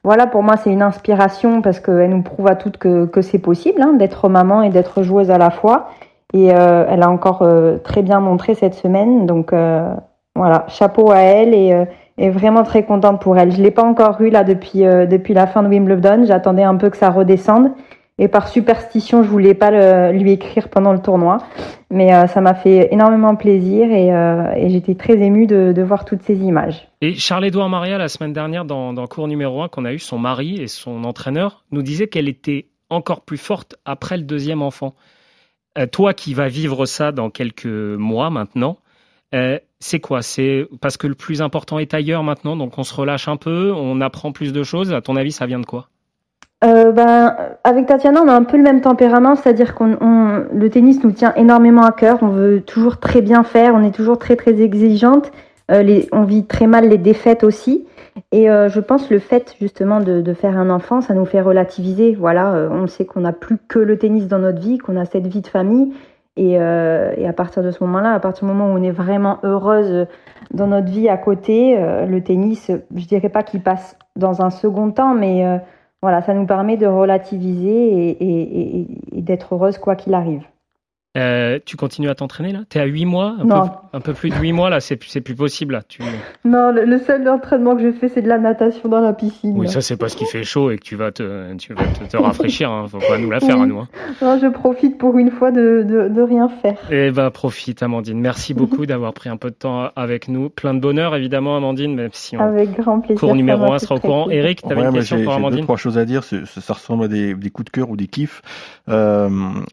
[0.04, 3.38] voilà, pour moi, c'est une inspiration parce qu'elle nous prouve à toutes que, que c'est
[3.38, 5.88] possible hein, d'être maman et d'être joueuse à la fois.
[6.34, 9.94] Et euh, elle a encore euh, très bien montré cette semaine, donc euh,
[10.34, 11.74] voilà, chapeau à elle et,
[12.18, 13.50] et vraiment très contente pour elle.
[13.50, 16.24] Je l'ai pas encore eu là depuis depuis la fin de Wimbledon.
[16.26, 17.70] J'attendais un peu que ça redescende.
[18.18, 21.38] Et par superstition, je voulais pas lui écrire pendant le tournoi.
[21.90, 26.22] Mais euh, ça m'a fait énormément plaisir et, euh, j'étais très émue de, voir toutes
[26.22, 26.88] ces images.
[27.00, 30.60] Et Charles-Édouard Maria, la semaine dernière, dans, cours numéro 1 qu'on a eu, son mari
[30.60, 34.94] et son entraîneur nous disaient qu'elle était encore plus forte après le deuxième enfant.
[35.78, 38.78] Euh, toi qui vas vivre ça dans quelques mois maintenant,
[39.80, 40.22] c'est quoi?
[40.22, 43.72] C'est parce que le plus important est ailleurs maintenant, donc on se relâche un peu,
[43.72, 44.92] on apprend plus de choses.
[44.92, 45.90] À ton avis, ça vient de quoi?
[46.64, 50.68] Euh, ben, avec Tatiana, on a un peu le même tempérament, c'est-à-dire qu'on on- le
[50.70, 52.18] tennis nous tient énormément à cœur.
[52.22, 55.30] On veut toujours très bien faire, on est toujours très très exigeante.
[55.70, 57.86] Euh, on vit très mal les défaites aussi.
[58.32, 62.16] Et euh, je pense le fait justement de, faire un enfant, ça nous fait relativiser.
[62.18, 65.28] Voilà, on sait qu'on n'a plus que le tennis dans notre vie, qu'on a cette
[65.28, 65.92] vie de famille.
[66.36, 69.38] Et, et à partir de ce moment-là, à partir du moment où on est vraiment
[69.42, 70.06] heureuse
[70.52, 71.76] dans notre vie à côté,
[72.08, 75.60] le tennis, je dirais pas qu'il passe dans un second temps, mais
[76.00, 78.86] voilà, ça nous permet de relativiser et,
[79.20, 80.44] d'être heureuse quoi qu'il arrive.
[81.18, 82.60] Euh, Tu continues à t'entraîner là?
[82.68, 83.62] T'es à 8 mois un Non.
[83.68, 85.82] peu, un peu plus de 8 mois là, c'est c'est plus possible là.
[85.88, 86.02] Tu...
[86.44, 89.54] Non, le, le seul entraînement que je fais, c'est de la natation dans la piscine.
[89.56, 92.04] Oui, ça c'est parce qu'il fait chaud et que tu vas te, tu vas te,
[92.04, 92.70] te rafraîchir.
[92.70, 92.86] Hein.
[92.88, 93.62] Faut pas nous la faire Oui.
[93.64, 93.78] à nous.
[93.80, 93.88] hein.
[94.22, 96.76] Non, je profite pour une fois de, de, de rien faire.
[96.90, 98.20] Eh ben, profite, Amandine.
[98.20, 100.48] Merci beaucoup d'avoir pris un peu de temps avec nous.
[100.50, 102.40] Plein de bonheur, évidemment, Amandine, même si on...
[102.40, 103.20] Avec grand plaisir.
[103.20, 104.24] cours numéro m'a 1 fait sera au courant.
[104.26, 104.44] plaisir.
[104.44, 105.64] Eric, tu avais Ouais, une question j'ai pour j'ai deux, Amandine?
[105.64, 106.22] trois choses à dire.
[106.24, 108.42] c'est- Ça, ça ressemble à des, des coups de cœur ou des kiffs.
[108.88, 109.28] Euh,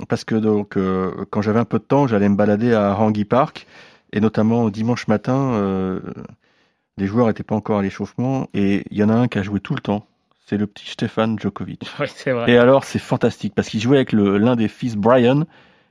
[0.10, 3.26] parce que donc, euh, quand j'avais un peu de temps, j'allais me balader à Rangy
[3.26, 3.68] Park.
[4.14, 6.00] Et notamment dimanche matin, euh,
[6.96, 8.48] les joueurs n'étaient pas encore à l'échauffement.
[8.54, 10.08] Et il y en a un qui a joué tout le temps.
[10.48, 11.92] C'est le petit Stéphane Djokovic.
[12.00, 12.50] Oui, c'est vrai.
[12.50, 15.44] Et alors, c'est fantastique parce qu'il jouait avec l'un des fils Brian.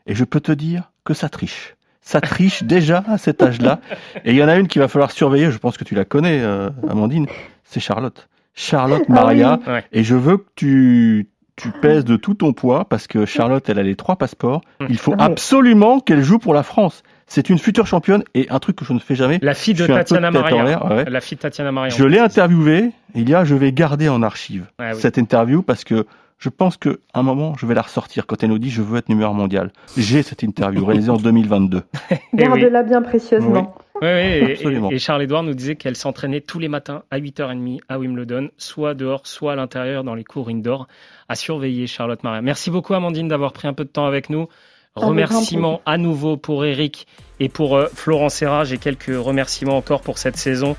[0.06, 1.76] Et je peux te dire que ça triche.
[2.00, 3.80] Ça triche déjà à cet âge-là.
[4.24, 5.50] Et il y en a une qu'il va falloir surveiller.
[5.50, 7.26] Je pense que tu la connais, euh, Amandine.
[7.64, 8.30] C'est Charlotte.
[8.54, 9.60] Charlotte Ah Maria.
[9.66, 9.80] oui.
[9.92, 13.78] Et je veux que tu, tu pèses de tout ton poids parce que Charlotte, elle
[13.78, 14.60] a les trois passeports.
[14.88, 15.22] Il faut Ouais.
[15.22, 17.02] absolument qu'elle joue pour la France.
[17.26, 19.38] C'est une future championne et un truc que je ne fais jamais.
[19.40, 20.62] La fille de Tatiana Maria.
[20.64, 21.04] l'air, ouais.
[21.08, 21.88] La fille de Tatiana Maria.
[21.94, 22.90] Je l'ai interviewée.
[23.14, 25.00] Il y a, je vais garder en archive Ah oui.
[25.00, 26.06] cette interview parce que
[26.38, 28.98] je pense qu'à un moment, je vais la ressortir quand elle nous dit je veux
[28.98, 29.72] être numéro un mondial.
[29.96, 31.82] J'ai cette interview réalisée en 2022.
[32.10, 32.60] Eh oui.
[32.60, 33.74] Garde-la bien précieusement.
[34.02, 34.90] Oui, oui, et- Absolument.
[34.90, 38.94] et, et Charles-Édouard nous disait qu'elle s'entraînait tous les matins à 8h30 à Wimbledon, soit
[38.94, 40.88] dehors, soit à l'intérieur dans les cours indoor,
[41.28, 42.42] à surveiller Charlotte Maria.
[42.42, 44.48] Merci beaucoup Amandine d'avoir pris un peu de temps avec nous.
[44.96, 47.06] Remerciements à nouveau pour Eric
[47.40, 48.62] et pour euh, Florent Serra.
[48.64, 50.76] J'ai quelques remerciements encore pour cette saison.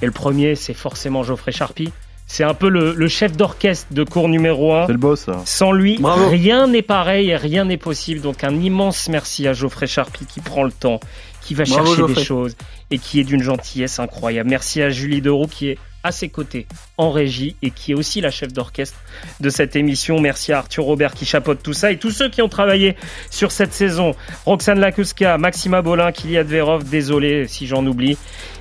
[0.00, 1.92] Et le premier, c'est forcément Geoffrey Charpie.
[2.32, 4.86] C'est un peu le, le chef d'orchestre de cours numéro 1.
[4.86, 5.20] C'est le boss.
[5.20, 5.42] ça.
[5.44, 6.30] Sans lui, Bravo.
[6.30, 8.22] rien n'est pareil et rien n'est possible.
[8.22, 10.98] Donc un immense merci à Geoffrey Charpie qui prend le temps,
[11.42, 12.14] qui va Bravo, chercher Geoffrey.
[12.14, 12.56] des choses
[12.90, 14.48] et qui est d'une gentillesse incroyable.
[14.48, 16.66] Merci à Julie Deroux qui est à ses côtés
[16.96, 18.96] en régie et qui est aussi la chef d'orchestre
[19.40, 20.18] de cette émission.
[20.18, 22.96] Merci à Arthur Robert qui chapeaute tout ça et tous ceux qui ont travaillé
[23.30, 24.14] sur cette saison.
[24.46, 28.16] Roxane Lakuska, Maxima Bolin, Kylian Verov, désolé si j'en oublie.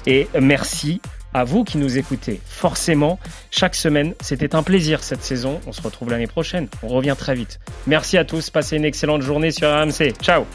[0.07, 0.99] Et merci
[1.33, 2.41] à vous qui nous écoutez.
[2.45, 3.19] Forcément,
[3.49, 5.59] chaque semaine, c'était un plaisir cette saison.
[5.67, 6.67] On se retrouve l'année prochaine.
[6.83, 7.59] On revient très vite.
[7.87, 8.49] Merci à tous.
[8.49, 10.13] Passez une excellente journée sur RMC.
[10.21, 10.45] Ciao.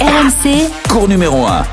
[0.00, 1.64] RMC, Cours numéro 1.